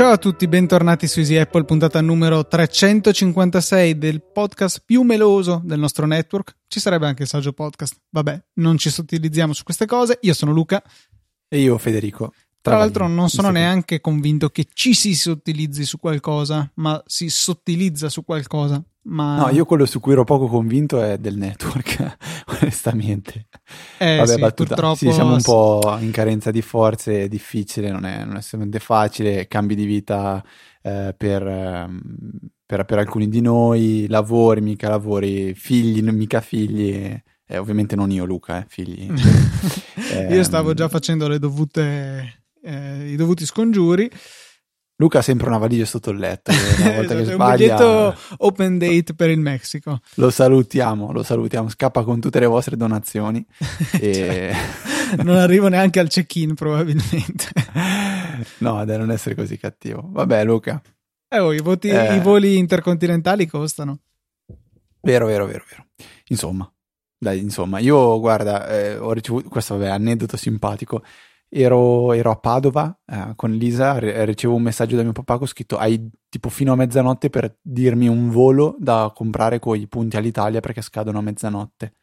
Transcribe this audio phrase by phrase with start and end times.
[0.00, 5.78] Ciao a tutti, bentornati su Easy Apple, puntata numero 356 del podcast più meloso del
[5.78, 6.56] nostro network.
[6.68, 8.00] Ci sarebbe anche il saggio podcast.
[8.08, 10.18] Vabbè, non ci sottilizziamo su queste cose.
[10.22, 10.82] Io sono Luca.
[11.46, 12.32] E io Federico.
[12.62, 18.08] Tra l'altro non sono neanche convinto che ci si sottilizzi su qualcosa, ma si sottilizza
[18.10, 18.82] su qualcosa.
[19.02, 19.38] Ma...
[19.38, 22.16] No, io quello su cui ero poco convinto è del network,
[22.60, 23.46] onestamente.
[23.96, 24.94] Eh, Vabbè, sì, purtroppo...
[24.96, 28.78] Sì, siamo un po' in carenza di forze, è difficile, non è, non è assolutamente
[28.78, 30.44] facile, cambi di vita
[30.82, 32.00] eh, per, ehm,
[32.66, 37.18] per, per, alcuni di noi, lavori, mica lavori, figli, mica figli.
[37.46, 39.10] Eh, ovviamente non io, Luca, eh, figli.
[40.30, 44.10] io stavo già facendo le dovute, eh, i dovuti scongiuri
[45.00, 46.50] Luca ha sempre una valigia sotto il letto.
[46.50, 50.00] Una volta che esatto, sbaglia, un biglietto open date per il Messico.
[50.16, 51.70] Lo salutiamo, lo salutiamo.
[51.70, 53.44] Scappa con tutte le vostre donazioni.
[53.98, 54.12] e...
[54.12, 57.46] cioè, non arrivo neanche al check-in, probabilmente.
[58.58, 60.06] no, deve non essere così cattivo.
[60.06, 60.82] Vabbè, Luca.
[61.28, 62.16] Eh, oh, i, voti, eh...
[62.16, 64.00] i voli intercontinentali costano.
[65.00, 65.86] Vero, vero, vero, vero.
[66.26, 66.70] Insomma,
[67.16, 71.02] dai, insomma, io guarda, eh, ho ricevuto questo vabbè, aneddoto simpatico
[71.52, 75.48] ero, ero a Padova eh, con Lisa, re- ricevo un messaggio da mio papà con
[75.48, 80.16] scritto hai tipo fino a mezzanotte per dirmi un volo da comprare con i punti
[80.16, 81.94] all'Italia perché scadono a mezzanotte.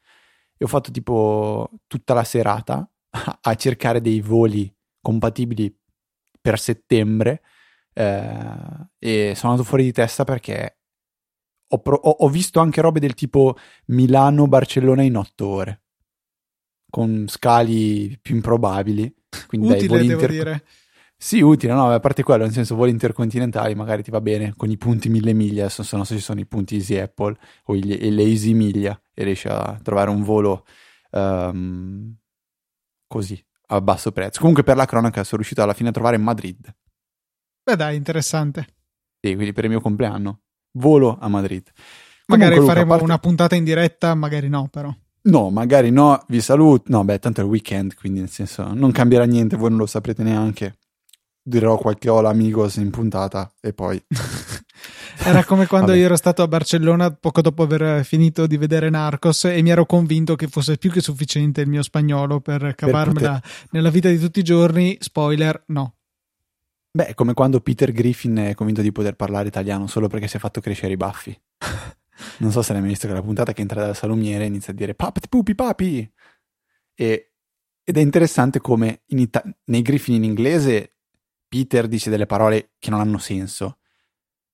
[0.57, 2.89] E ho fatto tipo tutta la serata
[3.41, 5.73] a cercare dei voli compatibili
[6.41, 7.41] per settembre
[7.93, 10.79] eh, e sono andato fuori di testa perché
[11.69, 13.55] ho, pro- ho visto anche robe del tipo
[13.87, 15.81] Milano-Barcellona in otto ore
[16.89, 19.13] con scali più improbabili
[19.45, 20.31] quindi utile, dai, voli devo inter...
[20.31, 20.63] dire.
[21.19, 24.69] Sì, utile, no, a parte quello, nel senso voli intercontinentali magari ti va bene con
[24.69, 27.35] i punti mille miglia, adesso non so se ci sono i punti Easy Apple
[27.65, 30.63] o gli, le Easy Miglia e riesci a trovare un volo
[31.11, 32.15] um,
[33.07, 34.39] così, a basso prezzo.
[34.39, 36.75] Comunque per la cronaca sono riuscito alla fine a trovare Madrid.
[37.63, 38.67] Beh dai, interessante.
[39.19, 40.41] Sì, quindi per il mio compleanno.
[40.73, 41.67] Volo a Madrid.
[42.27, 43.03] Magari Comunque, faremo Luca, parte...
[43.03, 44.95] una puntata in diretta, magari no però.
[45.27, 46.83] No, magari no, vi saluto.
[46.87, 49.85] No, beh, tanto è il weekend, quindi nel senso non cambierà niente, voi non lo
[49.85, 50.77] saprete neanche.
[51.41, 54.01] Dirò qualche hola amigos in puntata e poi...
[55.19, 59.45] Era come quando io ero stato a Barcellona poco dopo aver finito di vedere Narcos
[59.45, 63.67] e mi ero convinto che fosse più che sufficiente il mio spagnolo per cavarmela poter...
[63.71, 64.95] nella vita di tutti i giorni.
[64.99, 65.95] Spoiler, no.
[66.91, 70.37] Beh, è come quando Peter Griffin è convinto di poter parlare italiano solo perché si
[70.37, 71.37] è fatto crescere i baffi.
[72.39, 74.75] Non so se l'hai mai visto quella puntata che entra dal salumiere e inizia a
[74.75, 76.11] dire papati pupi papi.
[76.93, 77.31] E,
[77.83, 80.93] ed è interessante come Ita- nei Griffin in inglese
[81.47, 83.79] Peter dice delle parole che non hanno senso,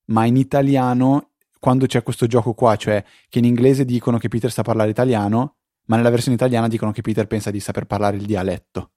[0.06, 4.52] ma in italiano, quando c'è questo gioco qua, cioè che in inglese dicono che Peter
[4.52, 8.26] sa parlare italiano, ma nella versione italiana dicono che Peter pensa di saper parlare il
[8.26, 8.92] dialetto.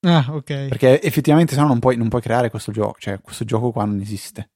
[0.00, 0.68] Ah, ok.
[0.68, 3.84] Perché effettivamente se no non puoi, non puoi creare questo gioco, cioè questo gioco qua
[3.84, 4.50] non esiste.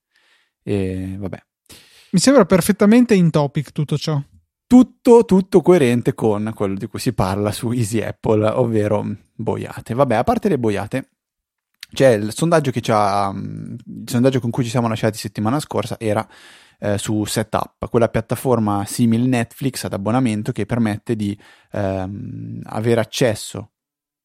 [0.62, 1.38] E vabbè.
[2.16, 4.18] Mi sembra perfettamente in topic tutto ciò.
[4.66, 9.04] Tutto, tutto coerente con quello di cui si parla su Easy Apple, ovvero
[9.34, 9.92] boiate.
[9.92, 11.10] Vabbè, a parte le boiate,
[11.92, 16.26] c'è il sondaggio c'ha, il sondaggio con cui ci siamo lasciati settimana scorsa era
[16.78, 21.38] eh, su Setup, quella piattaforma simile Netflix ad abbonamento che permette di
[21.72, 23.72] ehm, avere accesso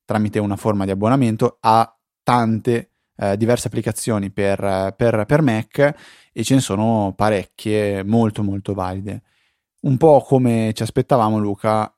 [0.05, 1.93] tramite una forma di abbonamento a
[2.23, 2.90] tante
[3.21, 5.95] eh, diverse applicazioni per, per, per Mac
[6.33, 9.21] e ce ne sono parecchie molto molto valide.
[9.81, 11.93] Un po' come ci aspettavamo Luca,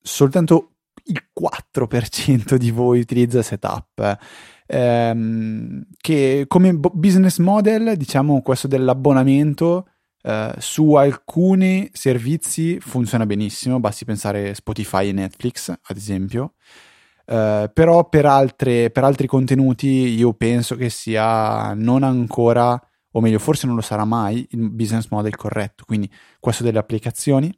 [0.00, 0.70] soltanto
[1.04, 4.18] il 4% di voi utilizza Setup.
[4.66, 9.88] Ehm, che come business model, diciamo questo dell'abbonamento
[10.22, 16.54] eh, su alcuni servizi funziona benissimo, basti pensare Spotify e Netflix, ad esempio.
[17.26, 22.78] Uh, però per, altre, per altri contenuti io penso che sia non ancora
[23.16, 26.10] o meglio forse non lo sarà mai il business model corretto, quindi
[26.40, 27.52] questo delle applicazioni,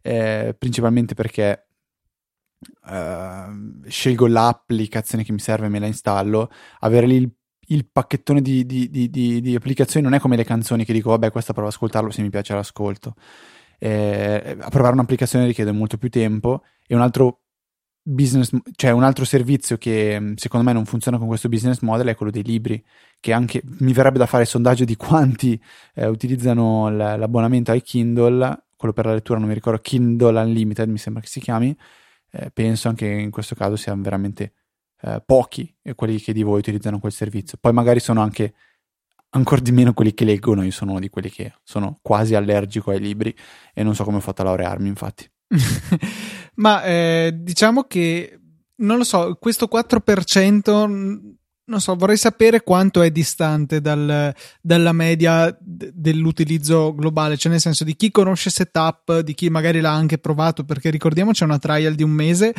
[0.00, 1.68] eh, principalmente perché
[2.88, 3.46] eh,
[3.86, 7.30] scelgo l'applicazione che mi serve e me la installo, avere lì il,
[7.66, 11.30] il pacchettone di, di, di, di, applicazioni non è come le canzoni che dico vabbè
[11.30, 13.14] questa provo ad ascoltarlo se mi piace l'ascolto.
[13.78, 17.42] Eh, provare un'applicazione richiede molto più tempo e un altro
[18.02, 22.14] business, cioè un altro servizio che secondo me non funziona con questo business model è
[22.14, 22.82] quello dei libri,
[23.20, 25.60] che anche mi verrebbe da fare il sondaggio di quanti
[25.94, 30.98] eh, utilizzano l'abbonamento ai Kindle, quello per la lettura non mi ricordo, Kindle Unlimited mi
[30.98, 31.76] sembra che si chiami,
[32.30, 34.52] eh, penso anche in questo caso siano veramente
[35.02, 37.58] eh, pochi quelli che di voi utilizzano quel servizio.
[37.60, 38.54] Poi magari sono anche
[39.30, 40.62] ancora di meno quelli che leggono.
[40.64, 43.34] Io sono uno di quelli che sono quasi allergico ai libri
[43.74, 45.28] e non so come ho fatto a laurearmi, infatti.
[46.56, 48.40] Ma eh, diciamo che
[48.76, 51.36] non lo so, questo 4%
[51.68, 57.60] non so, vorrei sapere quanto è distante dal, dalla media d- dell'utilizzo globale, cioè nel
[57.60, 61.58] senso di chi conosce Setup, di chi magari l'ha anche provato, perché ricordiamo c'è una
[61.58, 62.54] trial di un mese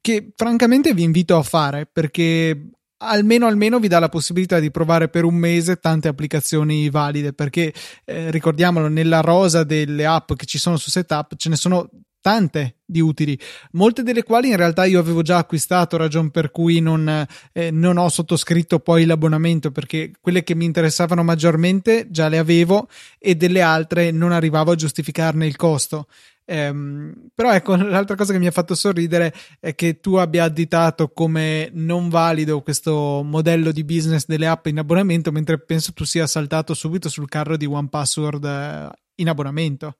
[0.00, 2.70] che francamente vi invito a fare perché
[3.02, 7.72] almeno almeno vi dà la possibilità di provare per un mese tante applicazioni valide perché
[8.04, 11.88] eh, ricordiamolo nella rosa delle app che ci sono su Setup ce ne sono
[12.20, 13.38] tante di utili,
[13.72, 17.96] molte delle quali in realtà io avevo già acquistato, ragion per cui non, eh, non,
[17.96, 22.88] ho sottoscritto poi l'abbonamento perché quelle che mi interessavano maggiormente già le avevo
[23.18, 26.06] e delle altre non arrivavo a giustificarne il costo.
[26.50, 31.10] Ehm, però ecco, l'altra cosa che mi ha fatto sorridere è che tu abbia additato
[31.10, 36.26] come non valido questo modello di business delle app in abbonamento, mentre penso tu sia
[36.26, 39.94] saltato subito sul carro di One Password eh, in abbonamento.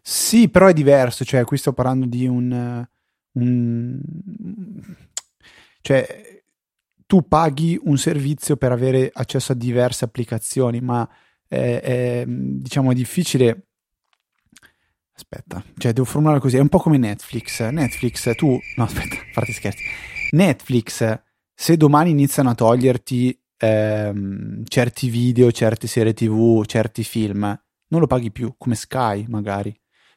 [0.00, 2.86] Sì, però è diverso, cioè qui sto parlando di un,
[3.32, 4.00] un
[5.80, 6.42] cioè
[7.06, 11.08] tu paghi un servizio per avere accesso a diverse applicazioni, ma
[11.46, 13.64] è, è diciamo difficile
[15.20, 17.60] Aspetta, cioè devo formulare così, è un po' come Netflix.
[17.68, 18.58] Netflix, tu...
[18.76, 19.84] No, aspetta, farti scherzi.
[20.30, 21.20] Netflix,
[21.54, 27.60] se domani iniziano a toglierti ehm, certi video, certe serie tv, certi film,
[27.90, 29.74] non lo paghi più, come Sky magari.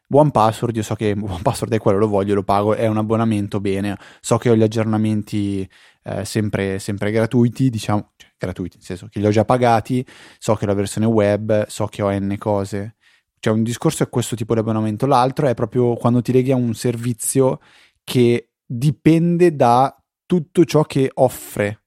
[0.10, 2.98] One Password, io so che One Password è quello, lo voglio, lo pago, è un
[2.98, 3.98] abbonamento, bene.
[4.22, 5.68] So che ho gli aggiornamenti
[6.04, 10.06] eh, sempre, sempre, gratuiti, diciamo, cioè, gratuiti, nel senso che li ho già pagati,
[10.38, 12.96] so che ho la versione web, so che ho N cose.
[13.40, 16.56] Cioè un discorso è questo tipo di abbonamento, l'altro è proprio quando ti leghi a
[16.56, 17.60] un servizio
[18.04, 21.84] che dipende da tutto ciò che offre,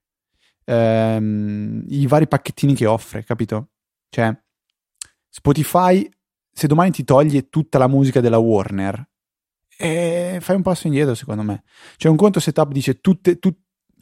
[0.64, 3.70] ehm, i vari pacchettini che offre, capito?
[4.10, 4.36] Cioè
[5.36, 6.08] Spotify,
[6.50, 9.06] se domani ti toglie tutta la musica della Warner,
[9.76, 11.62] eh, fai un passo indietro secondo me.
[11.96, 13.58] Cioè un conto setup dice tutte, tut,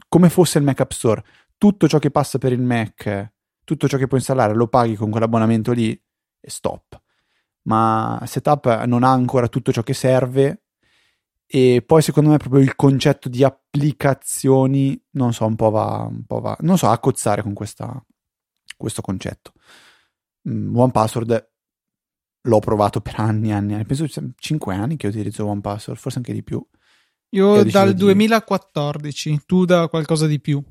[0.09, 1.25] come fosse il Mac App Store,
[1.59, 3.33] tutto ciò che passa per il Mac,
[3.65, 7.03] tutto ciò che puoi installare lo paghi con quell'abbonamento lì e stop
[7.65, 10.63] ma Setup non ha ancora tutto ciò che serve
[11.47, 16.25] e poi secondo me proprio il concetto di applicazioni non so un po' va, un
[16.27, 18.03] po va non so a cozzare con questa,
[18.77, 19.53] questo concetto
[20.47, 21.51] One Password
[22.47, 23.85] l'ho provato per anni e anni, anni.
[23.85, 24.07] Penso
[24.37, 26.65] 5 anni che utilizzo One Password forse anche di più.
[27.31, 29.41] Io dal 2014 di...
[29.47, 30.63] tu da qualcosa di più.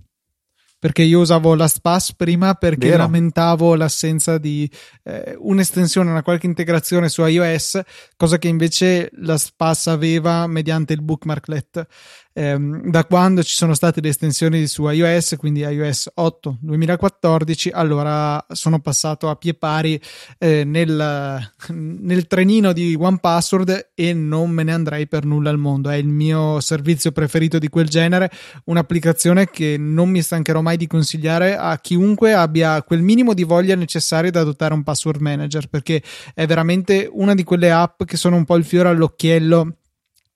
[0.79, 3.03] Perché io usavo LastPass prima perché Vero.
[3.03, 4.69] lamentavo l'assenza di
[5.03, 7.79] eh, un'estensione, una qualche integrazione su iOS,
[8.17, 11.87] cosa che invece LastPass aveva mediante il bookmarklet
[12.33, 18.43] ehm, da quando ci sono state le estensioni su iOS, quindi iOS 8 2014, allora
[18.49, 19.99] sono passato a pie pari
[20.37, 25.89] eh, nel, nel trenino di OnePassword e non me ne andrei per nulla al mondo.
[25.89, 28.31] È il mio servizio preferito di quel genere,
[28.65, 33.75] un'applicazione che non mi stancherò mai di consigliare a chiunque abbia quel minimo di voglia
[33.75, 36.01] necessario ad adottare un password manager, perché
[36.33, 39.77] è veramente una di quelle app che sono un po' il fiore all'occhiello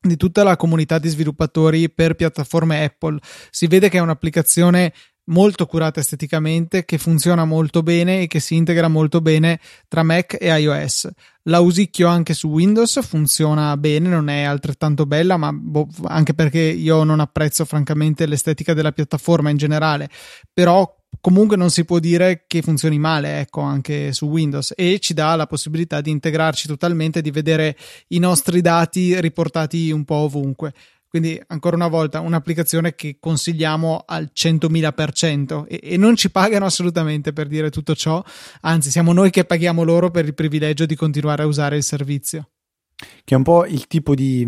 [0.07, 3.19] di tutta la comunità di sviluppatori per piattaforme Apple.
[3.49, 4.93] Si vede che è un'applicazione
[5.27, 10.37] molto curata esteticamente, che funziona molto bene e che si integra molto bene tra Mac
[10.39, 11.09] e iOS.
[11.43, 16.59] La usicchio anche su Windows, funziona bene, non è altrettanto bella, ma boh, anche perché
[16.59, 20.09] io non apprezzo francamente l'estetica della piattaforma in generale,
[20.51, 25.13] però comunque non si può dire che funzioni male, ecco, anche su Windows e ci
[25.13, 27.75] dà la possibilità di integrarci totalmente, di vedere
[28.09, 30.73] i nostri dati riportati un po' ovunque.
[31.09, 37.31] Quindi, ancora una volta, un'applicazione che consigliamo al 100.000% e, e non ci pagano assolutamente
[37.31, 38.21] per dire tutto ciò,
[38.61, 42.49] anzi, siamo noi che paghiamo loro per il privilegio di continuare a usare il servizio.
[42.95, 44.45] Che è un po' il tipo di,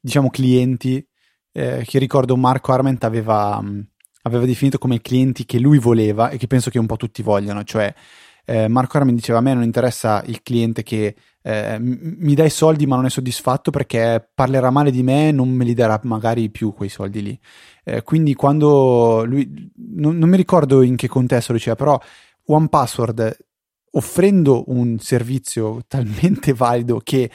[0.00, 1.04] diciamo, clienti
[1.52, 3.60] eh, che ricordo Marco Arment aveva
[4.22, 7.64] aveva definito come clienti che lui voleva e che penso che un po' tutti vogliono,
[7.64, 7.92] cioè
[8.50, 12.50] eh, Marco Armin diceva a me non interessa il cliente che eh, mi dà i
[12.50, 16.00] soldi ma non è soddisfatto perché parlerà male di me e non me li darà
[16.04, 17.38] magari più quei soldi lì.
[17.84, 22.00] Eh, quindi quando lui, non, non, mi ricordo in che contesto lo diceva, però
[22.46, 23.36] One Password
[23.92, 27.30] offrendo un servizio talmente valido che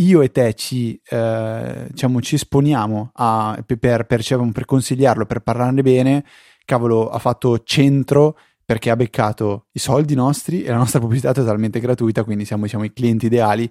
[0.00, 5.82] io e te ci, eh, diciamo, ci esponiamo a, per, per, per consigliarlo, per parlarne
[5.82, 6.24] bene,
[6.64, 11.34] cavolo, ha fatto centro perché ha beccato i soldi nostri e la nostra pubblicità è
[11.34, 13.70] totalmente gratuita, quindi siamo diciamo, i clienti ideali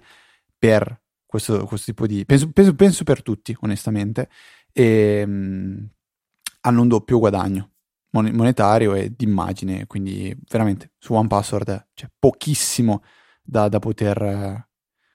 [0.58, 2.24] per questo, questo tipo di...
[2.26, 4.28] Penso, penso, penso, per tutti, onestamente,
[4.72, 5.88] e um,
[6.60, 7.70] hanno un doppio guadagno.
[8.10, 13.02] monetario e d'immagine, quindi veramente su One Password c'è pochissimo
[13.42, 14.68] da, da poter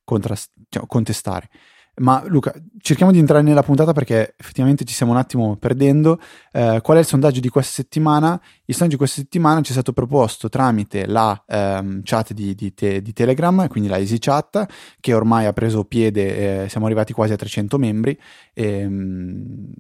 [0.06, 1.50] contrast- cioè, contestare.
[1.98, 6.20] Ma Luca, cerchiamo di entrare nella puntata perché effettivamente ci stiamo un attimo perdendo.
[6.52, 8.34] Eh, qual è il sondaggio di questa settimana?
[8.66, 12.74] Il sondaggio di questa settimana ci è stato proposto tramite la ehm, chat di, di,
[12.74, 14.66] te, di, Telegram, quindi la EasyChat,
[15.00, 18.20] che ormai ha preso piede, eh, siamo arrivati quasi a 300 membri.
[18.54, 19.72] Ehm,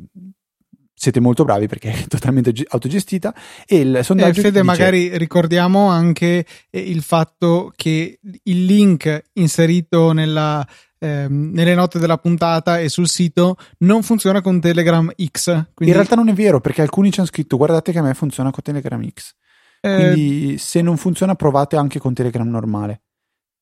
[0.95, 3.33] siete molto bravi perché è totalmente autogestita
[3.67, 4.63] e il sondaggio eh, Fede dice...
[4.63, 10.65] magari ricordiamo anche eh, il fatto che il link inserito nella
[10.97, 15.45] ehm, nelle note della puntata e sul sito non funziona con Telegram X.
[15.73, 15.87] Quindi...
[15.87, 18.51] In realtà non è vero perché alcuni ci hanno scritto guardate che a me funziona
[18.51, 19.33] con Telegram X.
[19.81, 19.95] Eh...
[19.95, 23.01] Quindi se non funziona provate anche con Telegram normale.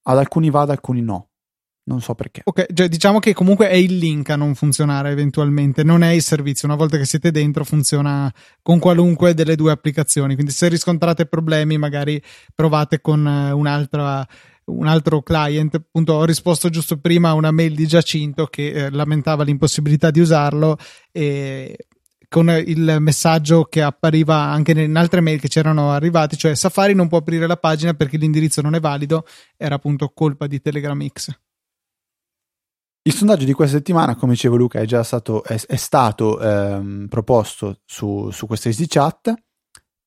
[0.03, 1.29] Ad alcuni va, ad alcuni no.
[1.85, 2.41] Non so perché.
[2.45, 6.21] Ok, cioè diciamo che comunque è il link a non funzionare eventualmente, non è il
[6.21, 6.67] servizio.
[6.67, 10.35] Una volta che siete dentro funziona con qualunque delle due applicazioni.
[10.35, 12.21] Quindi se riscontrate problemi magari
[12.55, 14.25] provate con eh, un'altra
[14.65, 18.89] un altro client, appunto ho risposto giusto prima a una mail di Giacinto che eh,
[18.89, 20.77] lamentava l'impossibilità di usarlo
[21.11, 21.75] e
[22.29, 27.07] con il messaggio che appariva anche in altre mail che c'erano arrivati, cioè Safari non
[27.07, 29.25] può aprire la pagina perché l'indirizzo non è valido,
[29.57, 31.37] era appunto colpa di Telegram X.
[33.05, 37.07] Il sondaggio di questa settimana, come dicevo Luca, è già stato, è, è stato ehm,
[37.09, 39.33] proposto su, su questa Easy Chat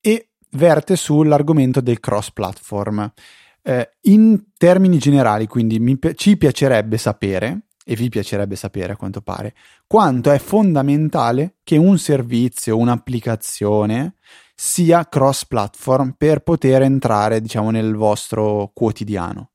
[0.01, 3.13] e verte sull'argomento del cross platform.
[3.61, 9.21] Eh, in termini generali, quindi mi, ci piacerebbe sapere, e vi piacerebbe sapere a quanto
[9.21, 9.53] pare,
[9.85, 14.15] quanto è fondamentale che un servizio, un'applicazione
[14.55, 19.51] sia cross platform per poter entrare, diciamo, nel vostro quotidiano.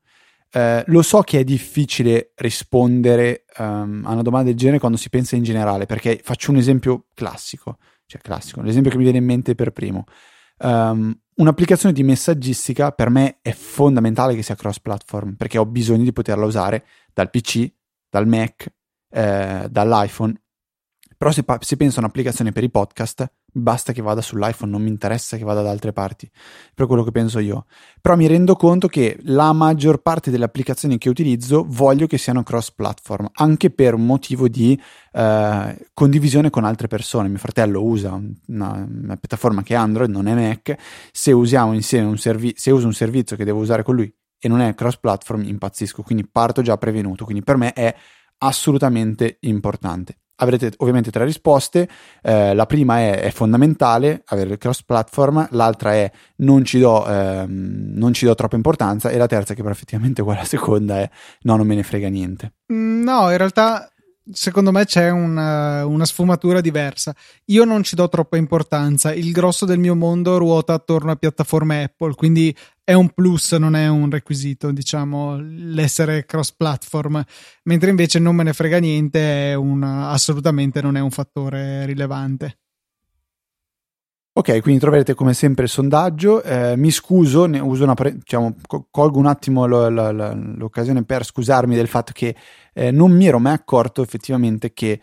[0.55, 5.09] Eh, lo so che è difficile rispondere um, a una domanda del genere quando si
[5.09, 9.25] pensa in generale, perché faccio un esempio classico, cioè classico, l'esempio che mi viene in
[9.25, 10.05] mente per primo.
[10.59, 16.05] Um, un'applicazione di messaggistica per me è fondamentale che sia cross platform perché ho bisogno
[16.05, 17.73] di poterla usare dal PC,
[18.11, 18.71] dal Mac,
[19.09, 20.39] eh, dall'iPhone.
[21.17, 24.89] Però se, se penso a un'applicazione per i podcast, basta che vada sull'iPhone, non mi
[24.89, 26.29] interessa che vada da altre parti,
[26.75, 27.67] per quello che penso io.
[28.01, 32.43] Però mi rendo conto che la maggior parte delle applicazioni che utilizzo voglio che siano
[32.43, 34.81] cross platform, anche per motivo di
[35.13, 37.29] eh, condivisione con altre persone.
[37.29, 40.75] Mio fratello usa una, una, piattaforma che è Android, non è Mac,
[41.13, 44.49] se usiamo insieme un servizio, se uso un servizio che devo usare con lui e
[44.49, 47.95] non è cross platform, impazzisco, quindi parto già prevenuto, quindi per me è
[48.39, 51.89] assolutamente importante avrete ovviamente tre risposte.
[52.21, 57.07] Eh, la prima è, è, fondamentale avere il cross platform, l'altra è non ci, do,
[57.07, 61.11] ehm, non ci do troppa importanza e la terza, che però effettivamente quella seconda, è
[61.43, 62.55] no, non me ne frega niente.
[62.73, 63.92] Mm, no, in realtà
[64.31, 67.15] secondo me c'è una, una, sfumatura diversa.
[67.47, 69.13] Io non ci do troppa importanza.
[69.13, 73.75] Il grosso del mio mondo ruota attorno a piattaforme Apple, quindi è un plus, non
[73.75, 77.23] è un requisito, diciamo, l'essere cross platform.
[77.65, 82.59] Mentre invece non me ne frega niente, un, assolutamente non è un fattore rilevante.
[84.35, 86.43] Ok, quindi troverete come sempre il sondaggio.
[86.43, 88.57] Eh, mi scuso, una pre- diciamo,
[88.91, 92.35] colgo un attimo lo, lo, lo, l'occasione per scusarmi del fatto che
[92.73, 95.01] eh, non mi ero mai accorto effettivamente che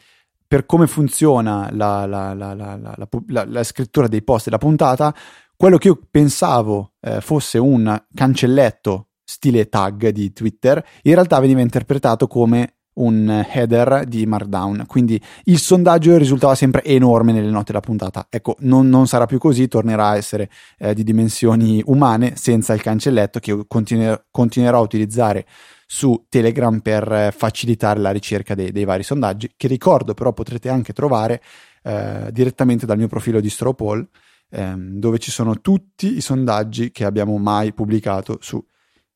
[0.47, 5.13] per come funziona la, la, la, la scrittura dei post della puntata,
[5.55, 11.61] quello che io pensavo eh, fosse un cancelletto stile tag di Twitter, in realtà veniva
[11.61, 14.85] interpretato come un header di Markdown.
[14.87, 18.27] Quindi il sondaggio risultava sempre enorme nelle note della puntata.
[18.29, 22.81] Ecco, non, non sarà più così, tornerà a essere eh, di dimensioni umane senza il
[22.81, 25.45] cancelletto che continu- continuerò a utilizzare
[25.91, 30.69] su Telegram per eh, facilitare la ricerca dei, dei, vari sondaggi, che ricordo però potrete
[30.69, 31.41] anche trovare
[31.81, 34.07] eh, direttamente dal mio profilo di Stropol,
[34.51, 38.63] ehm, dove ci sono tutti i sondaggi che abbiamo mai pubblicato su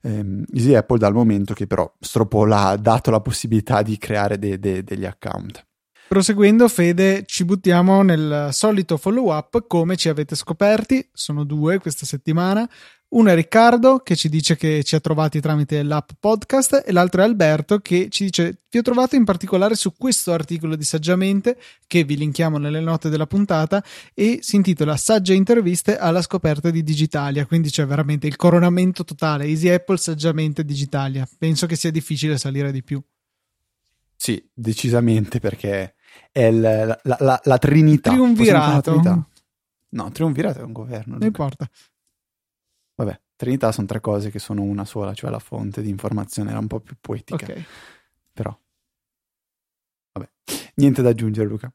[0.01, 4.57] ehm, Easy Apple dal momento che però Stropol ha dato la possibilità di creare de-
[4.57, 5.63] de- degli account.
[6.07, 11.07] Proseguendo, Fede, ci buttiamo nel solito follow up come ci avete scoperti.
[11.13, 12.67] Sono due questa settimana.
[13.13, 17.21] Uno è Riccardo che ci dice che ci ha trovati tramite l'app podcast e l'altro
[17.21, 21.59] è Alberto che ci dice vi ho trovato in particolare su questo articolo di Saggiamente
[21.85, 23.83] che vi linkiamo nelle note della puntata
[24.15, 29.45] e si intitola Sagge interviste alla scoperta di Digitalia, quindi c'è veramente il coronamento totale,
[29.45, 31.27] Easy Apple Saggiamente Digitalia.
[31.37, 32.99] Penso che sia difficile salire di più.
[34.15, 35.93] Sì, decisamente perché
[36.31, 38.09] è la, la, la, la Trinità.
[38.09, 39.27] Triunvirato.
[39.89, 41.17] No, triunvirato è un governo.
[41.17, 41.69] Non importa.
[42.95, 46.59] Vabbè, Trinità sono tre cose che sono una sola, cioè la fonte di informazione era
[46.59, 47.45] un po' più poetica.
[47.45, 47.63] Ok.
[48.33, 48.57] Però,
[50.13, 50.29] vabbè,
[50.75, 51.73] niente da aggiungere Luca.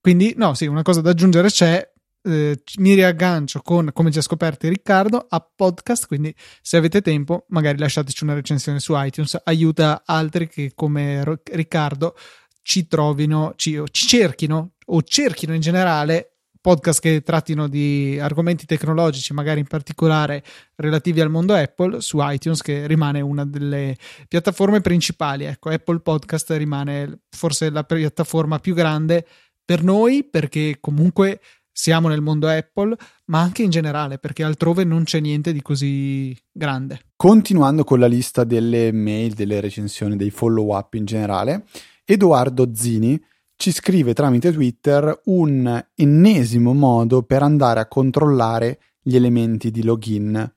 [0.00, 1.92] Quindi, no, sì, una cosa da aggiungere c'è.
[2.26, 7.78] eh, mi riaggancio con, come già scoperto Riccardo, a podcast, quindi se avete tempo magari
[7.78, 12.16] lasciateci una recensione su iTunes, aiuta altri che come Riccardo
[12.62, 16.33] ci trovino, ci, ci cerchino o cerchino in generale
[16.64, 20.42] podcast che trattino di argomenti tecnologici, magari in particolare
[20.76, 23.94] relativi al mondo Apple, su iTunes, che rimane una delle
[24.26, 25.44] piattaforme principali.
[25.44, 29.26] Ecco, Apple Podcast rimane forse la piattaforma più grande
[29.62, 31.38] per noi, perché comunque
[31.70, 36.34] siamo nel mondo Apple, ma anche in generale, perché altrove non c'è niente di così
[36.50, 37.00] grande.
[37.14, 41.66] Continuando con la lista delle mail, delle recensioni, dei follow up in generale,
[42.06, 43.22] Edoardo Zini
[43.56, 50.52] ci scrive tramite Twitter un ennesimo modo per andare a controllare gli elementi di login.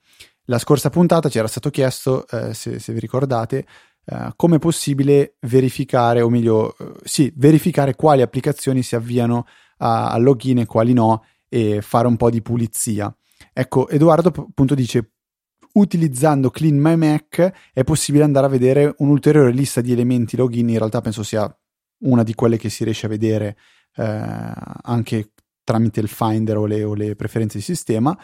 [0.45, 3.65] La scorsa puntata ci era stato chiesto, eh, se, se, vi ricordate,
[4.05, 9.45] eh, come è possibile verificare, o meglio, eh, sì, verificare quali applicazioni si avviano
[9.79, 13.15] al login e quali no, e fare un po' di pulizia.
[13.53, 15.11] Ecco, Edoardo appunto dice
[15.73, 20.77] utilizzando Clean My Mac è possibile andare a vedere un'ulteriore lista di elementi login, in
[20.77, 21.55] realtà penso sia
[21.99, 23.57] una di quelle che si riesce a vedere
[23.95, 25.31] eh, anche
[25.63, 28.17] tramite il Finder o le, o le preferenze di sistema.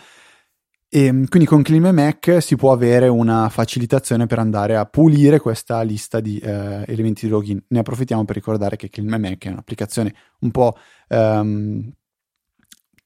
[0.95, 5.39] E ehm, quindi con Clean Mac si può avere una facilitazione per andare a pulire
[5.39, 7.61] questa lista di eh, elementi di login.
[7.69, 10.77] Ne approfittiamo per ricordare che Clean Mac è un'applicazione un po'
[11.07, 11.91] ehm,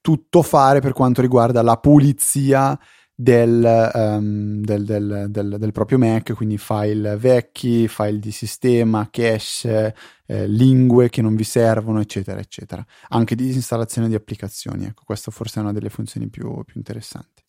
[0.02, 2.78] tutto fare per quanto riguarda la pulizia
[3.14, 9.94] del, um, del, del, del, proprio Mac, quindi file vecchi, file di sistema, cache,
[10.30, 12.84] eh, lingue che non vi servono, eccetera, eccetera.
[13.08, 17.42] Anche disinstallazione di applicazioni, ecco, questa forse è una delle funzioni più, più interessanti.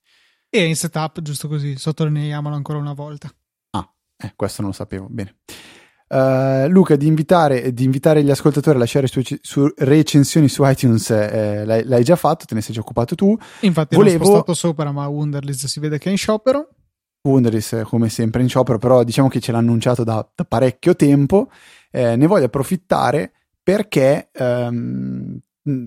[0.49, 3.29] E in setup, giusto così, sottolineiamolo ancora una volta.
[3.71, 5.35] Ah, eh, questo non lo sapevo, bene.
[6.07, 11.11] Uh, Luca, di invitare, di invitare, gli ascoltatori a lasciare su, su recensioni su iTunes,
[11.11, 13.37] eh, l'hai, l'hai, già fatto, te ne sei già occupato tu.
[13.59, 14.17] Infatti, Volevo...
[14.17, 16.69] l'ho spostato sopra, ma Wunderlist si vede che è in sciopero.
[17.21, 21.51] Wunderlist, come sempre, in sciopero, però diciamo che ce l'ha annunciato da, da parecchio tempo.
[21.91, 25.39] Eh, ne voglio approfittare perché um,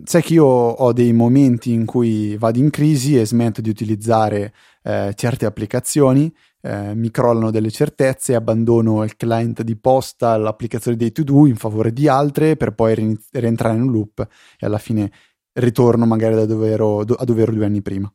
[0.05, 4.53] sai che io ho dei momenti in cui vado in crisi e smetto di utilizzare
[4.83, 11.11] eh, certe applicazioni eh, mi crollano delle certezze, abbandono il client di posta, l'applicazione dei
[11.11, 14.27] to-do in favore di altre per poi ri- rientrare in un loop
[14.59, 15.11] e alla fine
[15.55, 18.12] ritorno magari da dove ero, do- a dove ero due anni prima.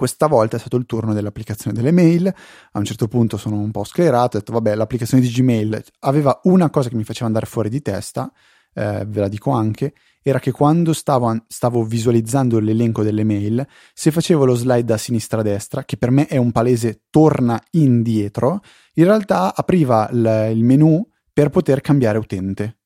[0.00, 2.26] Questa volta è stato il turno dell'applicazione delle mail.
[2.26, 6.40] A un certo punto sono un po' sclerato, ho detto vabbè, l'applicazione di Gmail aveva
[6.44, 8.32] una cosa che mi faceva andare fuori di testa,
[8.72, 14.10] eh, ve la dico anche, era che quando stavo, stavo, visualizzando l'elenco delle mail, se
[14.10, 18.62] facevo lo slide da sinistra a destra, che per me è un palese torna indietro,
[18.94, 22.79] in realtà apriva il, il menu per poter cambiare utente.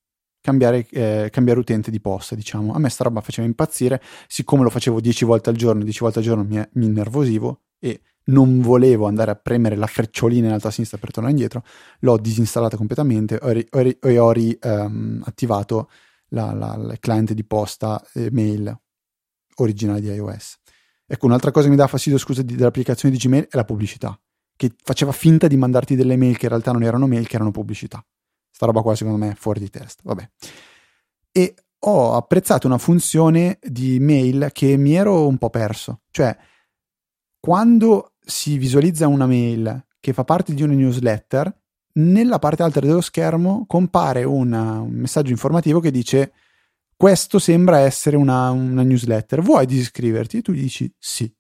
[0.45, 2.75] Cambiare, eh, cambiare, utente di posta, diciamo.
[2.75, 6.19] A me sta roba faceva impazzire, siccome lo facevo 10 volte al giorno, 10 volte
[6.19, 10.69] al giorno mi, mi innervosivo e non volevo andare a premere la frecciolina in alto
[10.69, 11.63] a sinistra per tornare indietro,
[12.01, 15.89] l'ho disinstallata completamente e ho, ri, ho, ho riattivato
[16.29, 18.79] ehm, il client di posta e mail
[19.57, 20.59] originale di iOS.
[21.07, 24.21] Ecco, un'altra cosa che mi dà fastidio, scusa, di, dell'applicazione di Gmail è la pubblicità,
[24.55, 27.51] che faceva finta di mandarti delle mail che in realtà non erano mail, che erano
[27.51, 28.05] pubblicità.
[28.65, 30.31] Sta roba qua secondo me è fuori di testa, vabbè.
[31.33, 36.35] E ho apprezzato una funzione di mail che mi ero un po' perso, cioè
[37.39, 41.55] quando si visualizza una mail che fa parte di una newsletter,
[41.97, 46.33] nella parte alta dello schermo compare una, un messaggio informativo che dice
[46.97, 50.39] questo sembra essere una, una newsletter, vuoi disiscriverti?
[50.39, 51.31] E tu dici sì.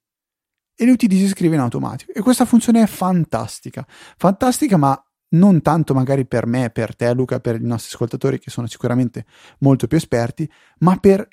[0.76, 2.12] E lui ti disiscrive in automatico.
[2.12, 3.87] E questa funzione è fantastica.
[4.16, 8.50] Fantastica, ma non tanto magari per me, per te Luca, per i nostri ascoltatori che
[8.50, 9.24] sono sicuramente
[9.58, 11.28] molto più esperti, ma per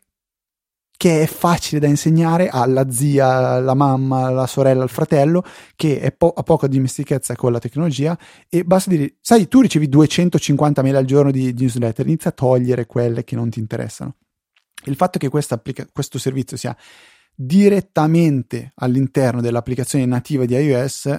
[1.02, 5.44] che è facile da insegnare alla zia, alla mamma, alla sorella, al fratello,
[5.76, 8.16] che po- ha poca dimestichezza con la tecnologia
[8.48, 12.34] e basta dire, sai, tu ricevi 250 mail al giorno di, di newsletter, inizia a
[12.34, 14.18] togliere quelle che non ti interessano.
[14.86, 16.78] Il fatto che applica- questo servizio sia
[17.34, 21.18] direttamente all'interno dell'applicazione nativa di iOS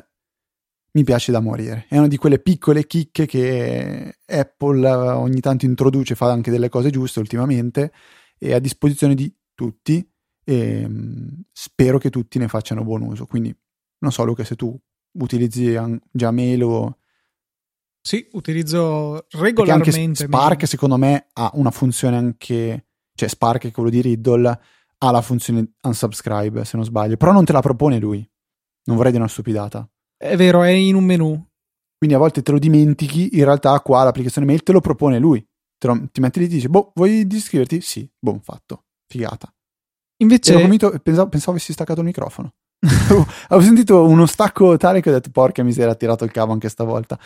[0.93, 1.87] mi piace da morire.
[1.89, 6.91] È una di quelle piccole chicche che Apple ogni tanto introduce, fa anche delle cose
[6.91, 7.93] giuste ultimamente,
[8.39, 10.07] e a disposizione di tutti
[10.45, 13.27] e mm, spero che tutti ne facciano buon uso.
[13.27, 13.55] Quindi
[13.99, 14.79] non so Luca se tu
[15.19, 15.79] utilizzi
[16.11, 16.99] già mail o...
[18.01, 19.97] Sì, utilizzo regolarmente.
[19.97, 20.69] anche Spark mail.
[20.69, 22.87] secondo me ha una funzione anche...
[23.15, 24.61] Cioè Spark, quello di Riddle,
[24.99, 28.27] ha la funzione unsubscribe se non sbaglio, però non te la propone lui.
[28.85, 29.89] Non vorrei dire una stupidata.
[30.23, 31.31] È vero, è in un menu.
[31.99, 35.45] Quindi a volte te lo dimentichi, in realtà qua l'applicazione mail te lo propone lui.
[35.85, 37.81] Lo, ti metti lì e dici, boh, vuoi iscriverti?
[37.81, 39.53] Sì, buon fatto figata.
[40.19, 40.53] Invece...
[40.53, 42.55] Convinto, pensavo, pensavo avessi staccato il microfono.
[43.49, 46.69] Avevo sentito uno stacco tale che ho detto porca miseria, ha tirato il cavo anche
[46.69, 47.19] stavolta.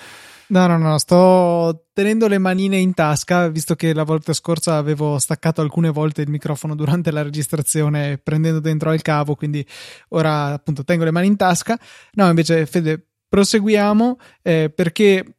[0.48, 5.18] No, no, no, sto tenendo le manine in tasca, visto che la volta scorsa avevo
[5.18, 9.66] staccato alcune volte il microfono durante la registrazione prendendo dentro il cavo, quindi
[10.10, 11.76] ora appunto tengo le mani in tasca.
[12.12, 15.36] No, invece Fede, proseguiamo eh, perché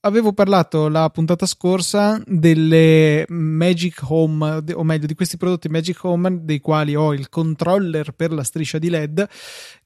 [0.00, 6.44] avevo parlato la puntata scorsa delle Magic Home, o meglio di questi prodotti Magic Home,
[6.44, 9.28] dei quali ho il controller per la striscia di LED,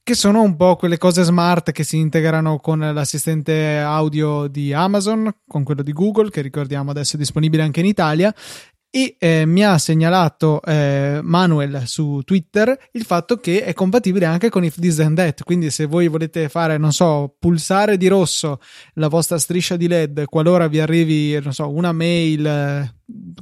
[0.03, 5.33] che sono un po' quelle cose smart che si integrano con l'assistente audio di Amazon,
[5.47, 8.33] con quello di Google, che ricordiamo adesso è disponibile anche in Italia,
[8.95, 14.49] e eh, mi ha segnalato eh, Manuel su Twitter il fatto che è compatibile anche
[14.49, 15.41] con If This and That.
[15.41, 18.59] Quindi se voi volete fare non so pulsare di rosso
[18.93, 22.95] la vostra striscia di led qualora vi arrivi non so una mail eh,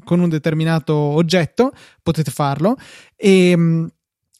[0.06, 2.78] con un determinato oggetto potete farlo.
[3.18, 3.86] E mh, mm,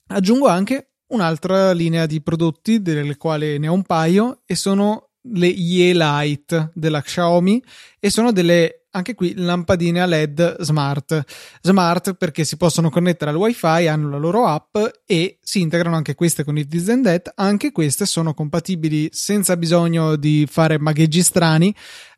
[0.08, 5.48] aggiungo anche un'altra linea di prodotti delle quali ne ho un paio e sono le
[5.48, 7.62] Ye Light della Xiaomi
[8.00, 11.24] e sono delle anche qui lampadine a LED smart.
[11.62, 16.16] Smart perché si possono connettere al wifi, hanno la loro app e si integrano anche
[16.16, 17.22] queste con If This and.
[17.36, 21.74] Anche queste sono compatibili senza bisogno di fare magheggi strani.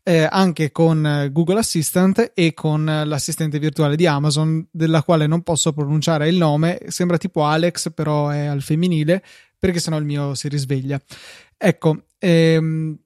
[0.05, 5.71] Eh, anche con Google Assistant e con l'assistente virtuale di Amazon, della quale non posso
[5.71, 9.23] pronunciare il nome, sembra tipo Alex, però è al femminile,
[9.57, 10.99] perché sennò il mio si risveglia.
[11.57, 12.97] Ecco, ehm,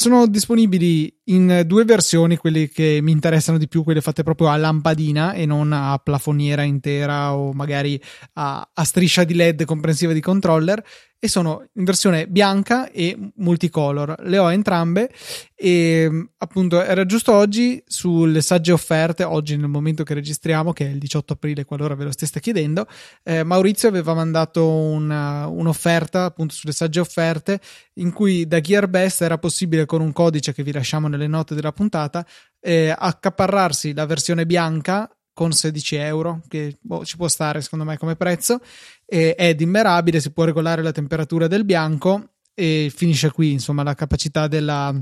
[0.00, 4.56] sono disponibili in due versioni, quelle che mi interessano di più, quelle fatte proprio a
[4.56, 8.00] lampadina e non a plafoniera intera o magari
[8.32, 10.82] a, a striscia di LED comprensiva di controller
[11.22, 14.16] e sono in versione bianca e multicolor.
[14.22, 15.12] Le ho entrambe
[15.54, 20.88] e appunto era giusto oggi sulle sagge offerte, oggi nel momento che registriamo, che è
[20.88, 22.86] il 18 aprile, qualora ve lo steste chiedendo,
[23.22, 27.60] eh, Maurizio aveva mandato una, un'offerta appunto sulle sagge offerte
[27.94, 31.72] in cui da Gearbest era possibile con un codice che vi lasciamo nelle note della
[31.72, 32.26] puntata
[32.60, 35.06] eh, accaparrarsi la versione bianca
[35.40, 38.60] con 16 euro, che boh, ci può stare secondo me come prezzo,
[39.10, 43.94] e è dimmerabile, si può regolare la temperatura del bianco e finisce qui insomma la
[43.94, 44.94] capacità della,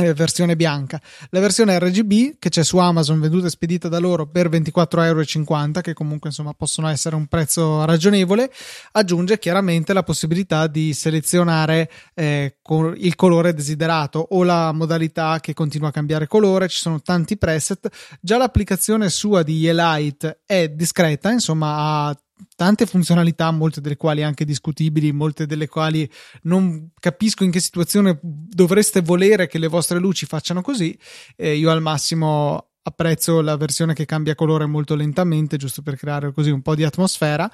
[0.00, 1.00] eh, versione bianca.
[1.30, 5.80] La versione RGB che c'è su Amazon venduta e spedita da loro per 24,50 euro,
[5.80, 8.50] che comunque insomma possono essere un prezzo ragionevole,
[8.92, 12.58] aggiunge chiaramente la possibilità di selezionare eh,
[12.96, 16.68] il colore desiderato o la modalità che continua a cambiare colore.
[16.68, 17.88] Ci sono tanti preset.
[18.20, 22.22] Già l'applicazione sua di Elite è discreta, insomma ha
[22.56, 26.08] tante funzionalità, molte delle quali anche discutibili, molte delle quali
[26.42, 30.98] non capisco in che situazione dovreste volere che le vostre luci facciano così.
[31.36, 36.32] Eh, io al massimo apprezzo la versione che cambia colore molto lentamente, giusto per creare
[36.32, 37.50] così un po' di atmosfera.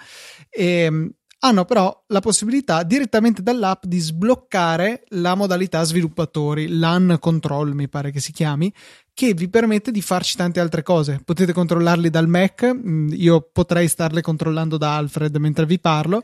[0.49, 1.11] E, ehm,
[1.45, 8.11] hanno però la possibilità direttamente dall'app di sbloccare la modalità sviluppatori, LAN control mi pare
[8.11, 8.73] che si chiami,
[9.13, 11.21] che vi permette di farci tante altre cose.
[11.23, 16.23] Potete controllarli dal Mac, mm, io potrei starle controllando da Alfred mentre vi parlo,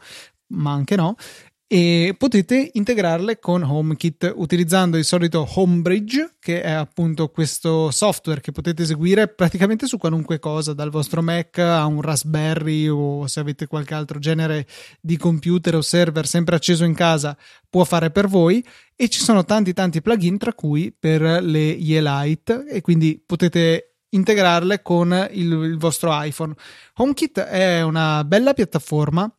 [0.52, 1.16] ma anche no
[1.72, 8.50] e potete integrarle con HomeKit utilizzando il solito Homebridge che è appunto questo software che
[8.50, 13.68] potete eseguire praticamente su qualunque cosa dal vostro Mac a un Raspberry o se avete
[13.68, 14.66] qualche altro genere
[15.00, 18.66] di computer o server sempre acceso in casa può fare per voi.
[18.96, 24.82] E ci sono tanti tanti plugin tra cui per le Yeelight e quindi potete integrarle
[24.82, 26.52] con il, il vostro iPhone.
[26.96, 29.32] HomeKit è una bella piattaforma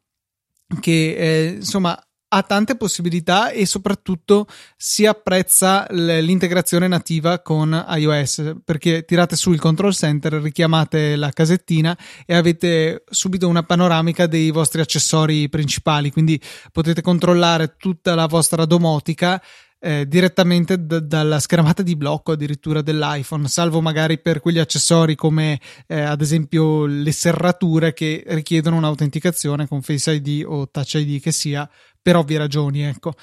[0.79, 2.01] che eh, insomma
[2.33, 9.59] ha tante possibilità e soprattutto si apprezza l'integrazione nativa con iOS perché tirate su il
[9.59, 16.39] control center, richiamate la casettina e avete subito una panoramica dei vostri accessori principali, quindi
[16.71, 19.41] potete controllare tutta la vostra domotica
[19.83, 25.59] eh, direttamente d- dalla schermata di blocco addirittura dell'iPhone, salvo magari per quegli accessori come
[25.87, 31.31] eh, ad esempio le serrature che richiedono un'autenticazione con Face ID o Touch ID che
[31.31, 31.67] sia
[32.01, 33.13] per ovvie ragioni, ecco.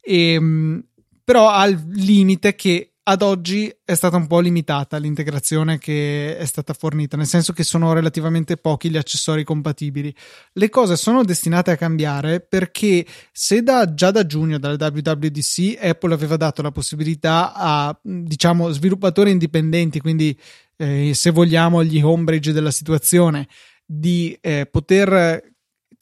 [0.00, 0.84] E, ehm,
[1.24, 6.44] però ha il limite che ad oggi è stata un po' limitata l'integrazione che è
[6.46, 10.14] stata fornita, nel senso che sono relativamente pochi gli accessori compatibili.
[10.54, 16.14] Le cose sono destinate a cambiare perché se da, già da giugno, dalle WWDC, Apple
[16.14, 20.38] aveva dato la possibilità a, diciamo, sviluppatori indipendenti, quindi
[20.76, 23.48] eh, se vogliamo gli homebridge della situazione,
[23.84, 25.53] di eh, poter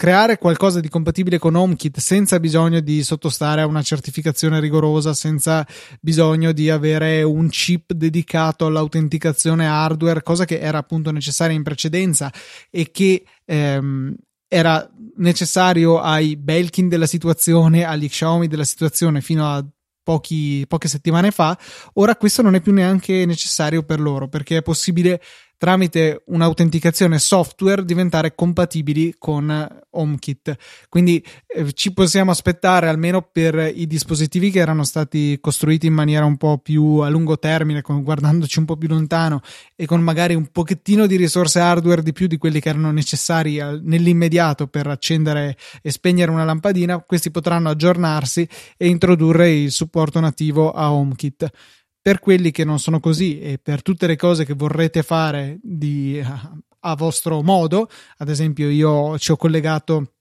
[0.03, 5.65] creare qualcosa di compatibile con HomeKit senza bisogno di sottostare a una certificazione rigorosa, senza
[6.01, 12.33] bisogno di avere un chip dedicato all'autenticazione hardware, cosa che era appunto necessaria in precedenza
[12.69, 14.13] e che ehm,
[14.49, 19.65] era necessario ai Belkin della situazione, agli Xiaomi della situazione fino a
[20.03, 21.57] pochi, poche settimane fa,
[21.95, 25.23] ora questo non è più neanche necessario per loro perché è possibile
[25.63, 30.57] tramite un'autenticazione software diventare compatibili con HomeKit.
[30.89, 36.25] Quindi eh, ci possiamo aspettare almeno per i dispositivi che erano stati costruiti in maniera
[36.25, 39.41] un po' più a lungo termine, con, guardandoci un po' più lontano
[39.77, 43.61] e con magari un pochettino di risorse hardware di più di quelli che erano necessari
[43.61, 50.19] al, nell'immediato per accendere e spegnere una lampadina, questi potranno aggiornarsi e introdurre il supporto
[50.19, 51.51] nativo a HomeKit
[52.03, 56.21] per quelli che non sono così e per tutte le cose che vorrete fare di,
[56.23, 57.89] a, a vostro modo,
[58.19, 60.15] ad esempio io ci ho collegato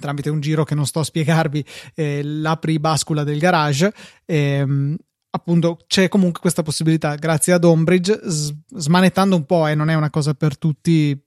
[0.00, 3.92] tramite un giro che non sto a spiegarvi eh, l'apri bascula del garage
[4.24, 4.96] ehm,
[5.30, 9.90] appunto c'è comunque questa possibilità grazie ad Ombridge s- smanettando un po' e eh, non
[9.90, 11.18] è una cosa per tutti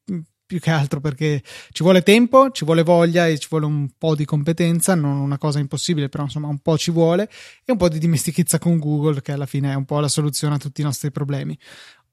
[0.46, 4.16] più che altro perché ci vuole tempo, ci vuole voglia e ci vuole un po'
[4.16, 7.30] di competenza, non una cosa impossibile, però insomma un po' ci vuole
[7.64, 10.56] e un po' di dimestichezza con Google che alla fine è un po' la soluzione
[10.56, 11.58] a tutti i nostri problemi.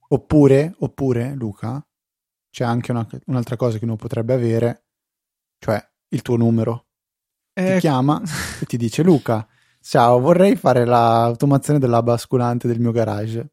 [0.09, 1.85] Oppure, oppure Luca,
[2.51, 4.85] c'è anche una, un'altra cosa che uno potrebbe avere,
[5.59, 6.87] cioè il tuo numero.
[7.53, 7.75] Eh...
[7.75, 8.21] Ti chiama
[8.61, 9.47] e ti dice Luca,
[9.81, 13.53] ciao, vorrei fare l'automazione della basculante del mio garage.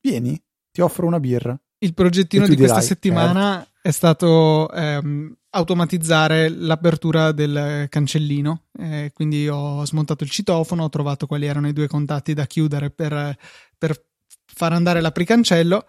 [0.00, 1.58] Vieni, ti offro una birra.
[1.78, 3.75] Il progettino di questa settimana certo.
[3.86, 8.64] È stato ehm, automatizzare l'apertura del cancellino.
[8.76, 12.90] Eh, quindi ho smontato il citofono, ho trovato quali erano i due contatti da chiudere
[12.90, 13.36] per,
[13.78, 14.04] per
[14.44, 15.86] far andare l'apricancello.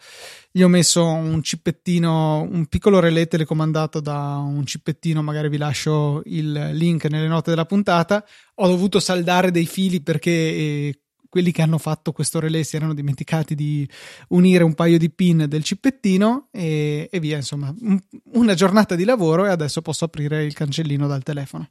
[0.51, 6.21] Gli ho messo un cippettino, un piccolo relè telecomandato da un cippettino, magari vi lascio
[6.25, 8.23] il link nelle note della puntata.
[8.57, 12.93] Ho dovuto saldare dei fili perché eh, quelli che hanno fatto questo relay si erano
[12.93, 13.87] dimenticati di
[14.29, 17.99] unire un paio di pin del cippettino e, e via, insomma, un,
[18.33, 21.69] una giornata di lavoro e adesso posso aprire il cancellino dal telefono.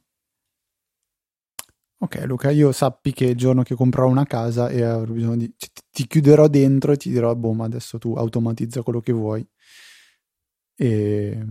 [1.99, 5.55] Ok, Luca, io sappi che il giorno che comprerò una casa e avrò bisogno di.
[5.55, 9.47] Ti, ti chiuderò dentro e ti dirò, boh, ma adesso tu automatizza quello che vuoi.
[10.75, 11.45] E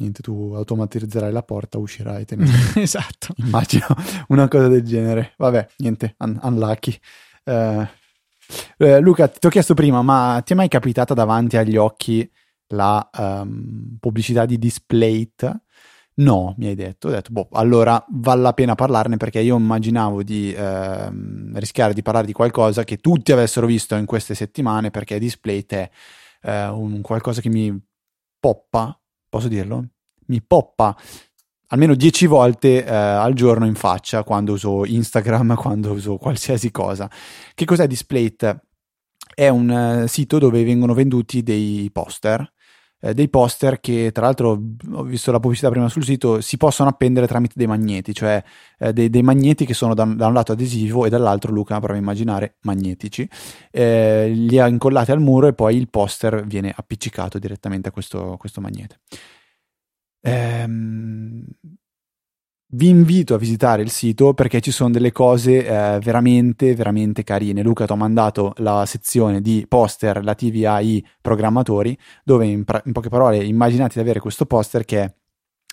[0.00, 2.24] niente, tu automatizzerai la porta, uscirai.
[2.76, 3.34] Esatto.
[3.36, 3.86] Immagino
[4.28, 5.34] una cosa del genere.
[5.36, 6.98] Vabbè, niente, un- unlucky.
[7.44, 7.86] Uh,
[8.78, 12.28] eh, Luca, ti ho chiesto prima, ma ti è mai capitata davanti agli occhi
[12.68, 15.60] la um, pubblicità di Displayt?
[16.14, 17.08] No, mi hai detto.
[17.08, 21.10] Ho detto, boh, allora vale la pena parlarne perché io immaginavo di eh,
[21.54, 25.90] rischiare di parlare di qualcosa che tutti avessero visto in queste settimane perché Displayt è
[26.42, 27.74] eh, un qualcosa che mi
[28.38, 28.99] poppa
[29.30, 29.86] posso dirlo?
[30.26, 30.94] Mi poppa
[31.72, 37.10] almeno 10 volte eh, al giorno in faccia quando uso Instagram, quando uso qualsiasi cosa.
[37.54, 38.60] Che cos'è Displayt?
[39.32, 42.52] È un uh, sito dove vengono venduti dei poster.
[43.02, 44.60] Eh, dei poster che tra l'altro
[44.92, 48.44] ho visto la pubblicità prima sul sito si possono appendere tramite dei magneti cioè
[48.78, 51.94] eh, dei, dei, magneti che sono da, da, un lato adesivo e dall'altro Luca prova
[51.94, 53.28] a immaginare magnetici.
[53.70, 58.36] Eh, li ha incollati al muro e poi il poster viene appiccicato direttamente a questo,
[58.38, 59.00] questo magnete.
[60.22, 61.44] Ehm,
[62.72, 67.62] vi invito a visitare il sito perché ci sono delle cose eh, veramente, veramente carine.
[67.62, 72.92] Luca ti ho mandato la sezione di poster relativi ai programmatori, dove in, pra- in
[72.92, 75.14] poche parole immaginate di avere questo poster che è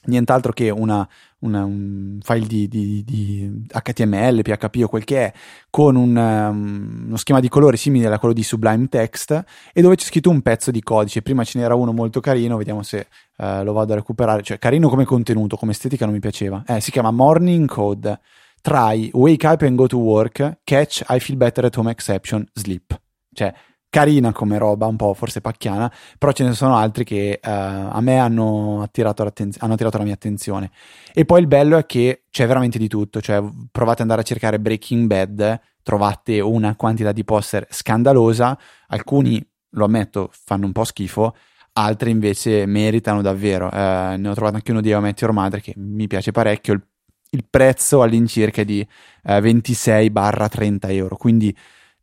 [0.06, 1.08] nient'altro che una,
[1.40, 5.34] una, un file di, di, di, HTML, PHP o quel che è,
[5.70, 9.96] con un, um, uno schema di colori simile a quello di Sublime Text e dove
[9.96, 11.22] c'è scritto un pezzo di codice.
[11.22, 14.42] Prima ce n'era uno molto carino, vediamo se uh, lo vado a recuperare.
[14.42, 16.64] Cioè, carino come contenuto, come estetica non mi piaceva.
[16.66, 18.20] Eh, si chiama Morning Code.
[18.60, 23.00] Try, wake up and go to work, catch, I feel better at home exception, sleep.
[23.32, 23.54] Cioè,
[23.90, 28.00] carina come roba, un po' forse pacchiana, però ce ne sono altri che uh, a
[28.02, 30.72] me hanno attirato, hanno attirato, la mia attenzione.
[31.14, 34.24] E poi il bello è che c'è veramente di tutto, cioè provate ad andare a
[34.24, 40.84] cercare Breaking Bad, trovate una quantità di poster scandalosa, alcuni, lo ammetto, fanno un po'
[40.84, 41.36] schifo,
[41.74, 43.68] altri invece meritano davvero.
[43.68, 46.74] Uh, ne ho trovato anche uno di How Met Your Mother che mi piace parecchio,
[46.74, 46.84] il,
[47.32, 48.86] il prezzo all'incirca è di
[49.24, 51.56] eh, 26-30 euro, quindi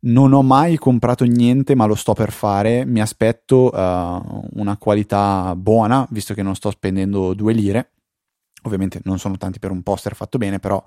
[0.05, 2.85] non ho mai comprato niente, ma lo sto per fare.
[2.85, 7.93] Mi aspetto uh, una qualità buona, visto che non sto spendendo due lire.
[8.63, 10.83] Ovviamente non sono tanti per un poster fatto bene, però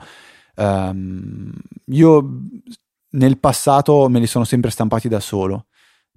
[0.55, 1.51] um,
[1.85, 2.39] io
[3.11, 5.67] nel passato me li sono sempre stampati da solo.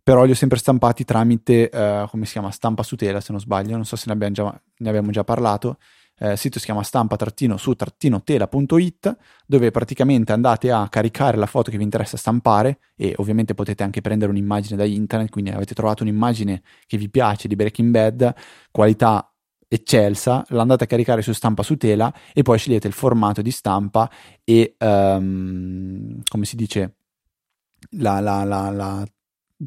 [0.03, 3.41] Però li ho sempre stampati tramite, uh, come si chiama, stampa su tela, se non
[3.41, 3.77] sbaglio.
[3.77, 5.79] Non so se ne abbiamo già, ne abbiamo già parlato
[6.21, 12.19] eh, sito si chiama stampa-su-tela.it dove praticamente andate a caricare la foto che vi interessa
[12.19, 17.09] stampare e ovviamente potete anche prendere un'immagine da internet, quindi avete trovato un'immagine che vi
[17.09, 18.35] piace di Breaking Bad,
[18.71, 19.33] qualità
[19.67, 24.11] eccelsa, l'andate a caricare su stampa su tela e poi scegliete il formato di stampa
[24.45, 26.97] e um, come si dice
[27.93, 29.03] la, la, la, la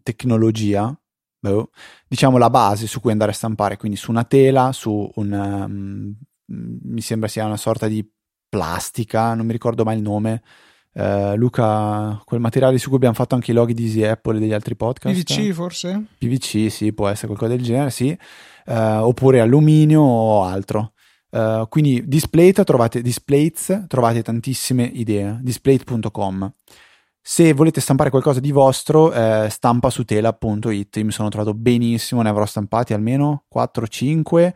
[0.04, 0.96] tecnologia,
[1.40, 1.72] boh,
[2.08, 6.16] diciamo la base su cui andare a stampare, quindi su una tela, su un um,
[6.46, 8.08] mi sembra sia una sorta di
[8.50, 10.44] plastica, non mi ricordo mai il nome.
[10.94, 14.40] Uh, Luca, quel materiale su cui abbiamo fatto anche i loghi di Easy Apple e
[14.40, 15.24] degli altri podcast.
[15.24, 16.06] PVC forse?
[16.20, 18.16] PVC, sì, può essere qualcosa del genere, sì.
[18.66, 20.94] Uh, oppure alluminio o altro.
[21.32, 25.40] Uh, quindi Displate trovate, Displates, trovate tantissime idee.
[25.42, 26.54] Displate.com.
[27.26, 30.98] Se volete stampare qualcosa di vostro, eh, stampasutela.it.
[30.98, 34.54] Io mi sono trovato benissimo, ne avrò stampati almeno 4-5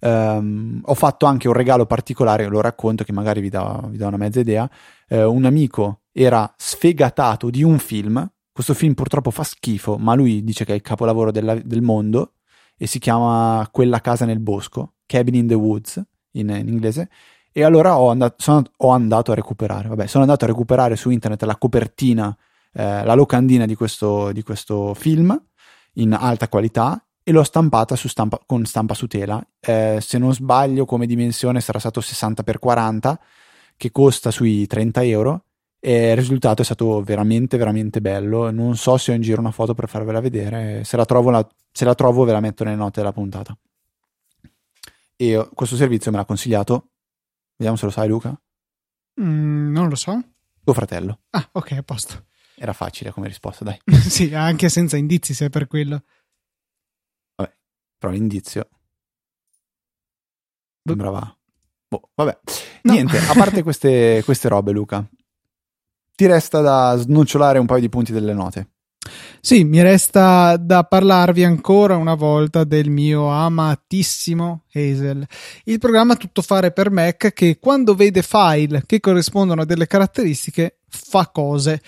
[0.00, 4.06] Um, ho fatto anche un regalo particolare, lo racconto che magari vi dà, vi dà
[4.06, 4.68] una mezza idea.
[5.08, 8.26] Uh, un amico era sfegatato di un film.
[8.52, 12.34] Questo film purtroppo fa schifo, ma lui dice che è il capolavoro della, del mondo
[12.76, 17.08] e si chiama Quella casa nel bosco, Cabin in the Woods in, in inglese.
[17.52, 21.10] E allora ho, andato, sono, ho andato a recuperare, vabbè, sono andato a recuperare su
[21.10, 22.36] internet la copertina,
[22.72, 25.38] eh, la locandina di questo, di questo film
[25.94, 29.40] in alta qualità e l'ho stampata stampa, con stampa su tela.
[29.60, 33.14] Eh, se non sbaglio, come dimensione sarà stato 60x40,
[33.76, 35.44] che costa sui 30 euro.
[35.78, 38.50] E il risultato è stato veramente, veramente bello.
[38.50, 40.82] Non so se ho in giro una foto per farvela vedere.
[40.82, 43.56] Se la trovo, la, se la trovo ve la metto nelle note della puntata.
[45.16, 46.88] E questo servizio me l'ha consigliato.
[47.56, 48.38] Vediamo se lo sai, Luca.
[49.20, 50.20] Mm, non lo so.
[50.64, 51.20] Tuo fratello.
[51.30, 52.24] Ah, ok, a posto.
[52.56, 53.78] Era facile come risposta, dai.
[54.02, 56.02] sì, anche senza indizi, se è per quello.
[58.00, 58.66] Però l'indizio
[60.82, 61.36] sembrava...
[61.86, 62.38] Boh, vabbè.
[62.82, 62.92] No.
[62.92, 65.06] Niente, a parte queste, queste robe, Luca,
[66.14, 68.70] ti resta da snocciolare un paio di punti delle note.
[69.40, 75.26] Sì, mi resta da parlarvi ancora una volta del mio amatissimo Hazel,
[75.64, 80.80] il programma tutto fare per Mac che quando vede file che corrispondono a delle caratteristiche
[80.88, 81.82] fa cose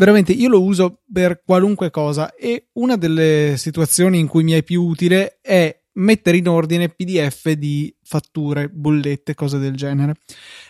[0.00, 4.62] veramente io lo uso per qualunque cosa e una delle situazioni in cui mi è
[4.62, 10.14] più utile è mettere in ordine PDF di fatture, bollette, cose del genere.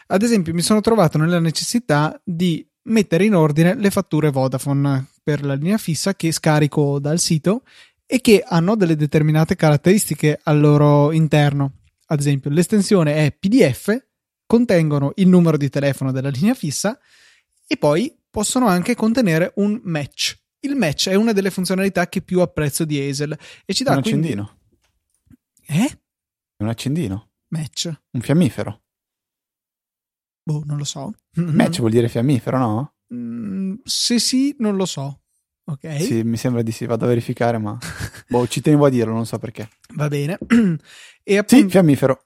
[0.09, 5.45] Ad esempio, mi sono trovato nella necessità di mettere in ordine le fatture Vodafone per
[5.45, 7.63] la linea fissa che scarico dal sito
[8.07, 11.75] e che hanno delle determinate caratteristiche al loro interno.
[12.07, 13.97] Ad esempio, l'estensione è PDF,
[14.45, 16.99] contengono il numero di telefono della linea fissa
[17.65, 20.39] e poi possono anche contenere un match.
[20.61, 23.99] Il match è una delle funzionalità che più apprezzo di Hazel e ci dà un
[23.99, 24.59] accendino.
[25.67, 25.85] Quindi...
[25.87, 25.99] Eh?
[26.59, 27.31] un accendino.
[27.49, 27.93] Match.
[28.11, 28.83] Un fiammifero.
[30.43, 31.13] Boh, non lo so.
[31.35, 32.95] Match vuol dire fiammifero, no?
[33.15, 35.21] Mm, se sì, non lo so.
[35.65, 36.01] Ok.
[36.03, 37.79] Sì, mi sembra di sì, vado a verificare, ma
[38.29, 39.69] boh, ci tenevo a dirlo, non so perché.
[39.95, 40.39] Va bene.
[41.23, 41.65] e appunto...
[41.65, 42.25] Sì, fiammifero.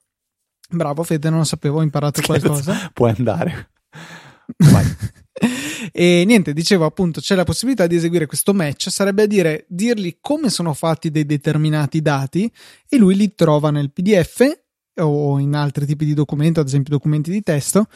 [0.71, 2.91] Bravo, Fede, non lo sapevo, ho imparato qualcosa.
[2.93, 3.71] Puoi andare.
[4.57, 4.85] Vai.
[5.93, 10.19] e niente, dicevo appunto, c'è la possibilità di eseguire questo match, sarebbe a dire dirgli
[10.21, 12.51] come sono fatti dei determinati dati
[12.89, 14.63] e lui li trova nel PDF
[14.97, 17.87] o in altri tipi di documento, ad esempio documenti di testo,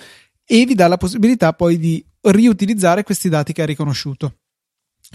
[0.45, 4.39] e vi dà la possibilità poi di riutilizzare questi dati che ha riconosciuto.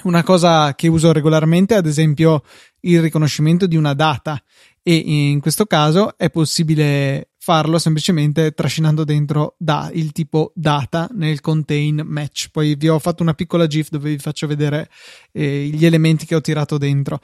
[0.04, 2.44] Una cosa che uso regolarmente, ad esempio,
[2.82, 4.42] il riconoscimento di una data
[4.82, 11.42] e in questo caso è possibile farlo semplicemente trascinando dentro da il tipo data nel
[11.42, 12.48] contain match.
[12.50, 14.90] Poi vi ho fatto una piccola GIF dove vi faccio vedere
[15.34, 17.20] eh, gli elementi che ho tirato dentro.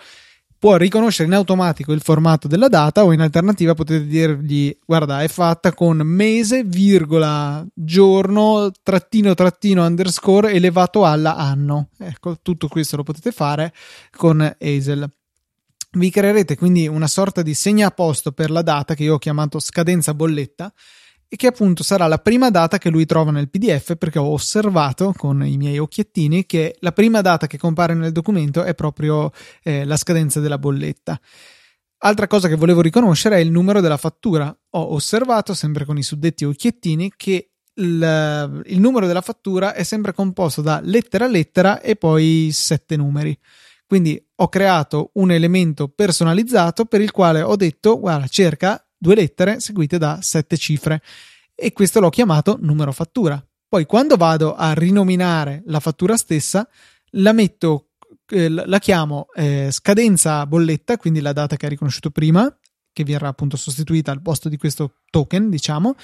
[0.58, 5.30] Può riconoscere in automatico il formato della data o in alternativa potete dirgli guarda è
[5.30, 11.92] fatta con mese, virgola, giorno, trattino, trattino, underscore elevato alla anno.
[11.98, 13.72] Ecco, tutto questo lo potete fare
[14.12, 15.10] con Hazel
[15.92, 20.14] vi creerete quindi una sorta di segnaposto per la data che io ho chiamato scadenza
[20.14, 20.72] bolletta
[21.32, 25.14] e che appunto sarà la prima data che lui trova nel PDF perché ho osservato
[25.16, 29.86] con i miei occhiettini che la prima data che compare nel documento è proprio eh,
[29.86, 31.20] la scadenza della bolletta.
[32.02, 34.56] Altra cosa che volevo riconoscere è il numero della fattura.
[34.72, 40.14] Ho osservato, sempre con i suddetti occhiettini, che il, il numero della fattura è sempre
[40.14, 43.38] composto da lettera a lettera e poi sette numeri.
[43.90, 49.60] Quindi ho creato un elemento personalizzato per il quale ho detto, guarda, cerca due lettere
[49.60, 51.02] seguite da sette cifre
[51.56, 53.44] e questo l'ho chiamato numero fattura.
[53.68, 56.70] Poi quando vado a rinominare la fattura stessa,
[57.14, 57.88] la metto,
[58.28, 62.56] eh, la chiamo eh, scadenza bolletta, quindi la data che ha riconosciuto prima,
[62.94, 65.96] che verrà appunto sostituita al posto di questo token, diciamo,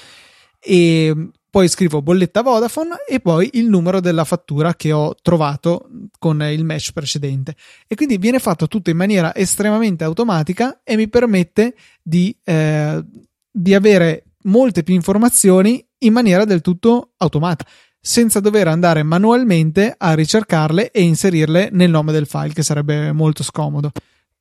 [0.59, 5.87] e poi scrivo bolletta Vodafone e poi il numero della fattura che ho trovato
[6.19, 7.55] con il match precedente.
[7.87, 13.01] E quindi viene fatto tutto in maniera estremamente automatica e mi permette di, eh,
[13.49, 20.13] di avere molte più informazioni in maniera del tutto automatica senza dover andare manualmente a
[20.13, 23.91] ricercarle e inserirle nel nome del file, che sarebbe molto scomodo.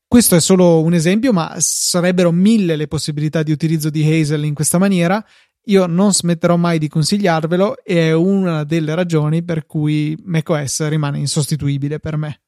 [0.08, 4.54] Questo è solo un esempio, ma sarebbero mille le possibilità di utilizzo di Hazel in
[4.54, 5.24] questa maniera.
[5.66, 11.18] Io non smetterò mai di consigliarvelo e è una delle ragioni per cui macOS rimane
[11.18, 12.40] insostituibile per me.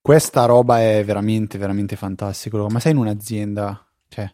[0.00, 2.68] Questa roba è veramente, veramente fantastico.
[2.68, 4.30] Ma sei in un'azienda, cioè,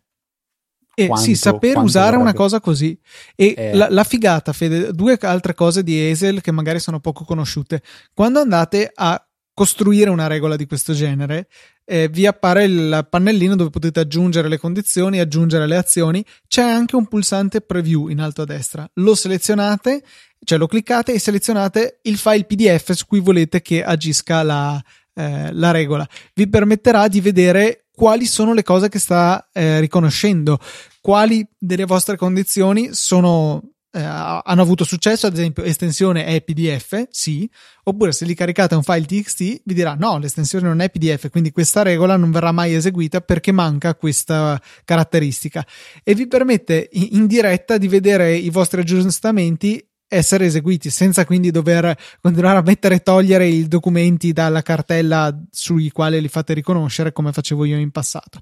[0.94, 2.22] e quanto, sì, saper usare vorrebbe...
[2.22, 2.98] una cosa così.
[3.34, 3.74] E eh.
[3.74, 7.82] la, la, figata, Fede, due altre cose di Hazel che magari sono poco conosciute.
[8.12, 9.24] Quando andate a
[9.60, 11.46] costruire una regola di questo genere,
[11.84, 16.24] eh, vi appare il pannellino dove potete aggiungere le condizioni, aggiungere le azioni.
[16.48, 18.90] C'è anche un pulsante preview in alto a destra.
[18.94, 20.02] Lo selezionate,
[20.42, 24.82] cioè lo cliccate e selezionate il file PDF su cui volete che agisca la,
[25.12, 26.08] eh, la regola.
[26.32, 30.58] Vi permetterà di vedere quali sono le cose che sta eh, riconoscendo,
[31.02, 37.50] quali delle vostre condizioni sono, eh, hanno avuto successo, ad esempio estensione è PDF, sì,
[37.84, 41.50] oppure se gli caricate un file TXT vi dirà no, l'estensione non è PDF, quindi
[41.50, 45.66] questa regola non verrà mai eseguita perché manca questa caratteristica
[46.04, 51.96] e vi permette in diretta di vedere i vostri aggiustamenti essere eseguiti senza quindi dover
[52.20, 57.32] continuare a mettere e togliere i documenti dalla cartella sui quali li fate riconoscere come
[57.32, 58.40] facevo io in passato.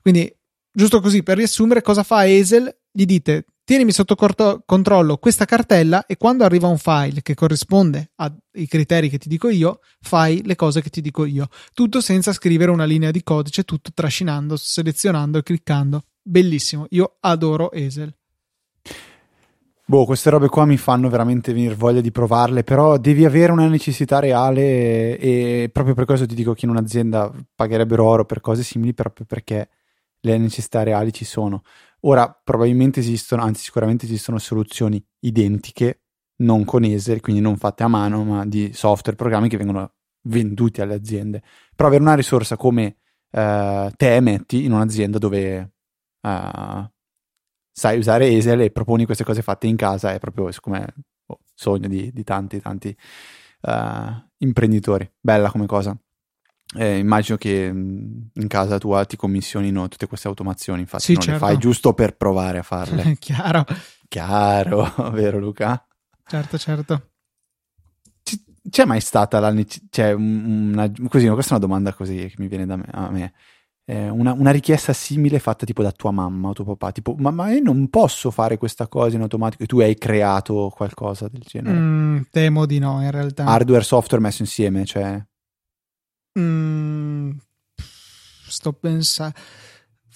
[0.00, 0.34] Quindi,
[0.72, 2.74] giusto così per riassumere, cosa fa Hazel?
[2.90, 8.10] Gli dite tienimi sotto corto- controllo questa cartella e quando arriva un file che corrisponde
[8.16, 11.48] ai criteri che ti dico io, fai le cose che ti dico io.
[11.72, 16.02] Tutto senza scrivere una linea di codice, tutto trascinando, selezionando e cliccando.
[16.20, 18.14] Bellissimo, io adoro Hazel.
[19.86, 23.68] Boh, queste robe qua mi fanno veramente venire voglia di provarle, però devi avere una
[23.68, 28.42] necessità reale e, e proprio per questo ti dico che in un'azienda pagherebbero oro per
[28.42, 29.70] cose simili proprio perché
[30.20, 31.62] le necessità reali ci sono.
[32.04, 36.02] Ora, probabilmente esistono, anzi sicuramente esistono soluzioni identiche,
[36.42, 40.80] non con Eser, quindi non fatte a mano, ma di software, programmi che vengono venduti
[40.80, 41.42] alle aziende.
[41.76, 42.96] Però avere una risorsa come
[43.30, 45.72] uh, te metti in un'azienda dove
[46.20, 46.90] uh,
[47.72, 50.94] sai usare Esel e proponi queste cose fatte in casa è proprio come
[51.26, 52.94] oh, sogno di, di, tanti tanti
[53.62, 53.72] uh,
[54.38, 55.96] imprenditori bella come cosa
[56.74, 61.22] eh, immagino che mm, in casa tua ti commissionino tutte queste automazioni infatti sì, non
[61.22, 61.44] certo.
[61.44, 63.64] le fai giusto per provare a farle chiaro
[64.08, 65.84] chiaro vero Luca?
[66.26, 67.06] certo certo
[68.70, 72.46] c'è mai stata la necessità, cioè una, così, questa è una domanda così che mi
[72.46, 73.32] viene da me, a me
[73.84, 77.30] eh, una, una, richiesta simile fatta tipo da tua mamma o tuo papà, tipo ma,
[77.30, 81.42] ma io non posso fare questa cosa in automatico e tu hai creato qualcosa del
[81.44, 81.76] genere?
[81.76, 83.44] Mm, temo di no in realtà.
[83.44, 85.22] Hardware, software messo insieme, cioè...
[86.38, 87.30] Mm,
[88.48, 89.34] sto pensando...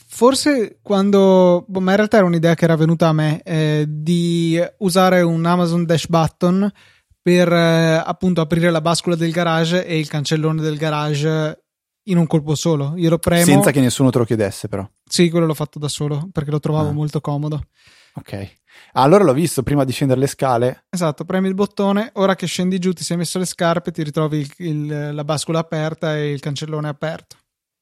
[0.08, 4.58] Forse quando, boh, ma in realtà era un'idea che era venuta a me, eh, di
[4.78, 6.72] usare un Amazon Dash Button
[7.20, 11.64] per eh, appunto aprire la bascula del garage e il cancellone del garage
[12.04, 12.94] in un colpo solo.
[12.96, 13.44] Io lo premo.
[13.44, 14.88] Senza che nessuno te lo chiedesse, però.
[15.04, 16.92] Sì, quello l'ho fatto da solo perché lo trovavo ah.
[16.92, 17.66] molto comodo.
[18.14, 18.58] Ok.
[18.92, 20.84] Allora l'ho visto prima di scendere le scale.
[20.90, 24.38] Esatto, premi il bottone, ora che scendi giù ti sei messo le scarpe, ti ritrovi
[24.38, 27.36] il, il, la bascula aperta e il cancellone aperto.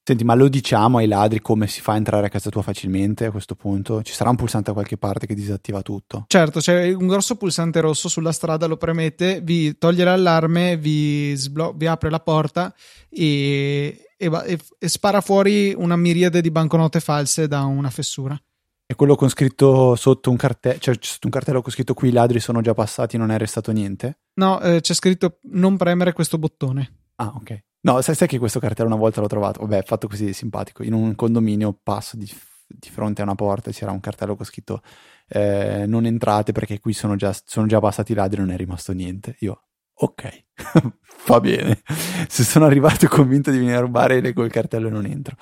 [0.07, 3.25] Senti, ma lo diciamo ai ladri come si fa a entrare a casa tua facilmente
[3.25, 4.03] a questo punto?
[4.03, 6.25] Ci sarà un pulsante da qualche parte che disattiva tutto?
[6.27, 11.73] Certo, c'è un grosso pulsante rosso sulla strada, lo premete, vi toglie l'allarme, vi, sblo-
[11.75, 12.71] vi apre la porta
[13.09, 18.39] e, e, e, e spara fuori una miriade di banconote false da una fessura.
[18.87, 22.11] E quello con scritto sotto un cartello, cioè sotto un cartello con scritto qui i
[22.11, 24.19] ladri sono già passati, non è restato niente?
[24.35, 27.05] No, eh, c'è scritto non premere questo bottone.
[27.15, 27.63] Ah, ok.
[27.81, 30.83] No, sai, sai, che questo cartello una volta l'ho trovato, vabbè, fatto così simpatico.
[30.83, 32.29] In un condominio passo di,
[32.67, 34.81] di fronte a una porta e c'era un cartello con scritto
[35.27, 38.57] eh, non entrate perché qui sono già, sono già passati i ladri e non è
[38.57, 39.35] rimasto niente.
[39.39, 39.63] Io,
[39.93, 40.45] ok,
[41.27, 41.81] va bene.
[42.27, 45.37] Se sono arrivato convinto di venire a rubare, leggo il cartello e non entro.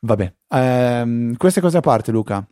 [0.00, 2.46] Vabbè, ehm, queste cose a parte, Luca,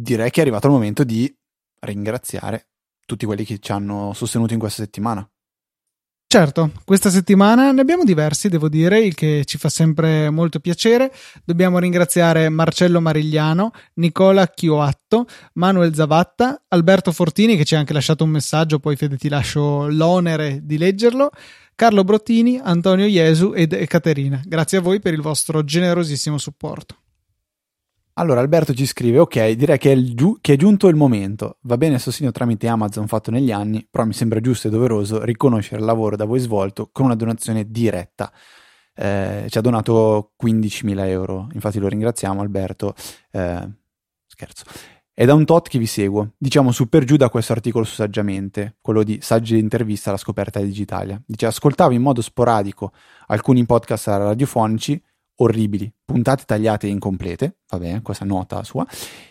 [0.00, 1.32] direi che è arrivato il momento di
[1.80, 2.68] ringraziare
[3.04, 5.28] tutti quelli che ci hanno sostenuto in questa settimana.
[6.30, 11.10] Certo, questa settimana ne abbiamo diversi, devo dire, il che ci fa sempre molto piacere.
[11.42, 15.24] Dobbiamo ringraziare Marcello Marigliano, Nicola Chioatto,
[15.54, 19.88] Manuel Zavatta, Alberto Fortini che ci ha anche lasciato un messaggio, poi Fede ti lascio
[19.88, 21.30] l'onere di leggerlo,
[21.74, 24.42] Carlo Brottini, Antonio Iesu ed Caterina.
[24.44, 27.07] Grazie a voi per il vostro generosissimo supporto.
[28.18, 31.58] Allora Alberto ci scrive, ok, direi che è, giu- che è, giunto il momento.
[31.62, 35.22] Va bene il sostegno tramite Amazon fatto negli anni, però mi sembra giusto e doveroso
[35.22, 38.32] riconoscere il lavoro da voi svolto con una donazione diretta.
[38.92, 42.94] Eh, ci ha donato 15.000 euro, infatti lo ringraziamo Alberto.
[43.30, 43.68] Eh,
[44.26, 44.64] scherzo.
[45.14, 47.94] È da un tot che vi seguo, diciamo su per giù da questo articolo su
[47.94, 51.22] Saggiamente, quello di Saggi intervista alla scoperta digitale.
[51.24, 52.90] Dice, ascoltavo in modo sporadico
[53.26, 55.00] alcuni podcast radiofonici
[55.40, 58.86] orribili, puntate tagliate e incomplete, va bene, questa nota sua,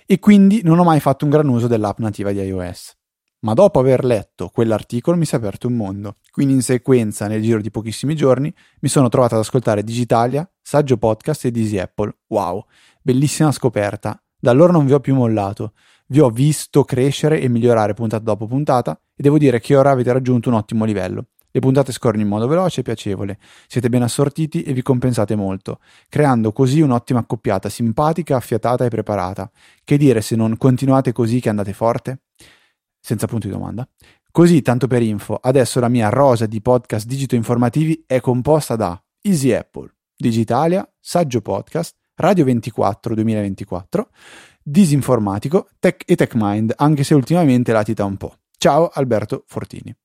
[0.05, 2.95] e quindi non ho mai fatto un gran uso dell'app nativa di iOS.
[3.39, 6.17] Ma dopo aver letto quell'articolo mi si è aperto un mondo.
[6.31, 10.97] Quindi in sequenza, nel giro di pochissimi giorni, mi sono trovato ad ascoltare Digitalia, Saggio
[10.97, 12.17] Podcast e Easy Apple.
[12.27, 12.65] Wow,
[13.01, 14.19] bellissima scoperta.
[14.39, 15.73] Da allora non vi ho più mollato.
[16.07, 20.11] Vi ho visto crescere e migliorare puntata dopo puntata e devo dire che ora avete
[20.11, 21.27] raggiunto un ottimo livello.
[21.57, 25.79] Le puntate scorrono in modo veloce e piacevole, siete ben assortiti e vi compensate molto,
[26.07, 29.49] creando così un'ottima accoppiata, simpatica, affiatata e preparata.
[29.83, 32.19] Che dire se non continuate così che andate forte?
[32.99, 33.89] Senza punti di domanda.
[34.29, 39.03] Così, tanto per info, adesso la mia rosa di podcast digito informativi è composta da
[39.23, 44.09] Easy Apple, Digitalia, Saggio Podcast, Radio 24 2024,
[44.61, 48.35] Disinformatico tech e TechMind, anche se ultimamente latita un po'.
[48.59, 49.95] Ciao Alberto Fortini.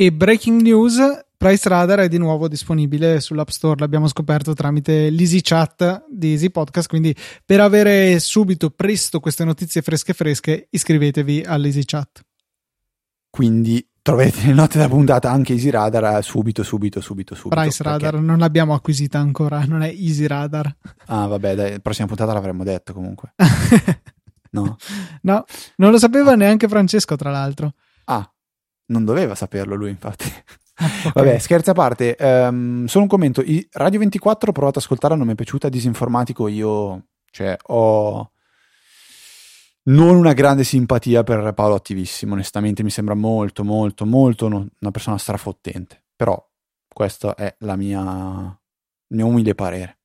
[0.00, 0.96] E breaking news,
[1.36, 6.50] Price Radar è di nuovo disponibile sull'App Store, l'abbiamo scoperto tramite l'Easy Chat di Easy
[6.50, 7.12] Podcast, quindi
[7.44, 12.24] per avere subito, presto queste notizie fresche fresche, iscrivetevi all'Easy Chat.
[13.28, 17.60] Quindi troverete le note della puntata anche Easy Radar subito, subito, subito, subito.
[17.60, 18.04] Price perché...
[18.04, 20.76] Radar non l'abbiamo acquisita ancora, non è Easy Radar.
[21.06, 23.34] Ah vabbè, dai, la prossima puntata l'avremmo detto comunque.
[24.52, 24.76] no?
[25.22, 25.44] No,
[25.78, 27.74] non lo sapeva neanche Francesco tra l'altro.
[28.04, 28.32] Ah,
[28.88, 30.30] non doveva saperlo lui, infatti.
[30.80, 31.10] Okay.
[31.12, 33.40] Vabbè, scherzi a parte, um, solo un commento.
[33.40, 35.68] I Radio 24 ho provato ad ascoltarla, non mi è piaciuta.
[35.68, 38.30] Disinformatico, io cioè, ho
[39.88, 42.34] non una grande simpatia per Paolo Attivissimo.
[42.34, 46.04] Onestamente, mi sembra molto, molto, molto una persona strafottente.
[46.14, 46.40] Però,
[46.88, 48.00] questo è la mia,
[49.08, 49.98] il mio umile parere.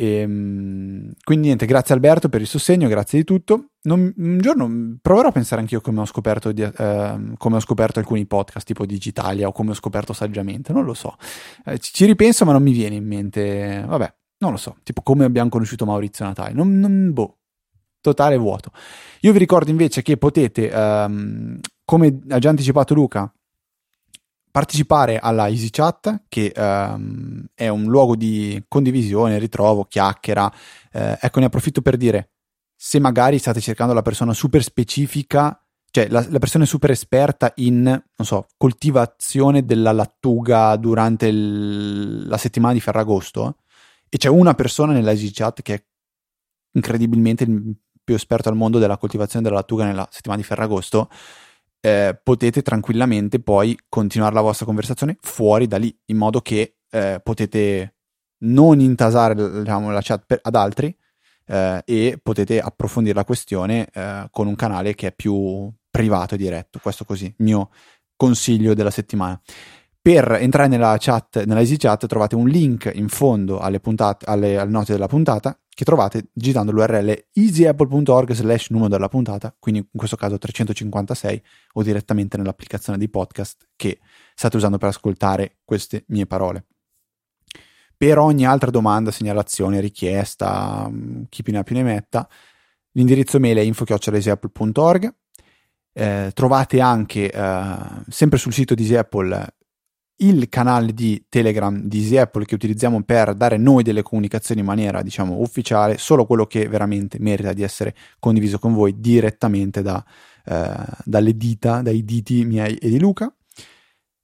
[0.00, 3.72] E, ehm, quindi niente, grazie Alberto per il sostegno, grazie di tutto.
[3.82, 7.98] Non, un giorno proverò a pensare anch'io come ho, scoperto di, eh, come ho scoperto
[7.98, 11.16] alcuni podcast tipo Digitalia o come ho scoperto saggiamente, non lo so.
[11.66, 15.26] Eh, ci ripenso ma non mi viene in mente, vabbè, non lo so, tipo come
[15.26, 17.40] abbiamo conosciuto Maurizio Natale, non, non boh,
[18.00, 18.70] totale vuoto.
[19.20, 23.30] Io vi ricordo invece che potete, ehm, come ha già anticipato Luca,
[24.50, 30.52] partecipare alla EasyChat, che um, è un luogo di condivisione, ritrovo, chiacchiera.
[30.92, 32.32] Eh, ecco, ne approfitto per dire,
[32.74, 37.82] se magari state cercando la persona super specifica, cioè la, la persona super esperta in,
[37.82, 43.56] non so, coltivazione della lattuga durante il, la settimana di Ferragosto,
[44.08, 45.84] e c'è una persona nella EasyChat che è
[46.72, 51.08] incredibilmente il più esperto al mondo della coltivazione della lattuga nella settimana di Ferragosto,
[51.80, 57.20] eh, potete tranquillamente poi continuare la vostra conversazione fuori da lì, in modo che eh,
[57.22, 57.94] potete
[58.42, 60.94] non intasare diciamo, la chat per, ad altri
[61.46, 66.38] eh, e potete approfondire la questione eh, con un canale che è più privato e
[66.38, 66.78] diretto.
[66.80, 67.70] Questo così, mio
[68.16, 69.40] consiglio della settimana.
[70.02, 74.56] Per entrare nella chat, nella Easy Chat, trovate un link in fondo alle, puntate, alle,
[74.56, 79.98] alle note della puntata che trovate digitando l'URL easyapple.org slash numero della puntata, quindi in
[79.98, 81.42] questo caso 356,
[81.74, 83.98] o direttamente nell'applicazione di podcast che
[84.34, 86.64] state usando per ascoltare queste mie parole.
[87.94, 92.26] Per ogni altra domanda, segnalazione, richiesta, mm, chi più ne ha più ne metta,
[92.92, 95.14] l'indirizzo mail è info.easyapple.org.
[95.92, 97.76] Eh, trovate anche eh,
[98.08, 99.56] sempre sul sito di Easy Apple
[100.22, 104.66] il canale di Telegram di Easy Apple che utilizziamo per dare noi delle comunicazioni in
[104.66, 110.04] maniera, diciamo, ufficiale, solo quello che veramente merita di essere condiviso con voi direttamente da,
[110.44, 110.72] eh,
[111.04, 113.32] dalle dita, dai diti miei e di Luca.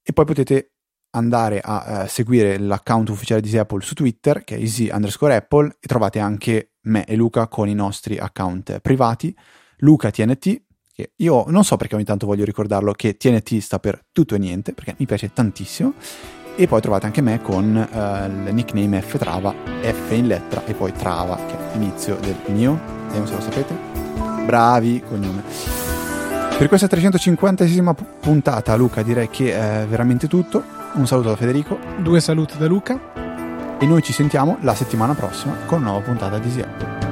[0.02, 0.72] E poi potete
[1.16, 5.34] andare a uh, seguire l'account ufficiale di Easy Apple su Twitter, che è easy underscore
[5.34, 9.34] Apple, e trovate anche me e Luca con i nostri account privati.
[9.78, 10.65] Luca TNT,
[10.96, 14.38] che io non so perché ogni tanto voglio ricordarlo che TNT sta per tutto e
[14.38, 15.92] niente, perché mi piace tantissimo.
[16.56, 20.72] E poi trovate anche me con uh, il nickname F Trava, F in lettera e
[20.72, 23.76] poi Trava, che è l'inizio del mio, vediamo se lo sapete.
[24.46, 25.42] Bravi, cognome.
[26.56, 30.64] Per questa 350esima puntata, Luca, direi che è veramente tutto.
[30.94, 31.78] Un saluto da Federico.
[31.98, 33.76] Due saluti da Luca.
[33.78, 37.05] E noi ci sentiamo la settimana prossima con una nuova puntata di Easy Apple.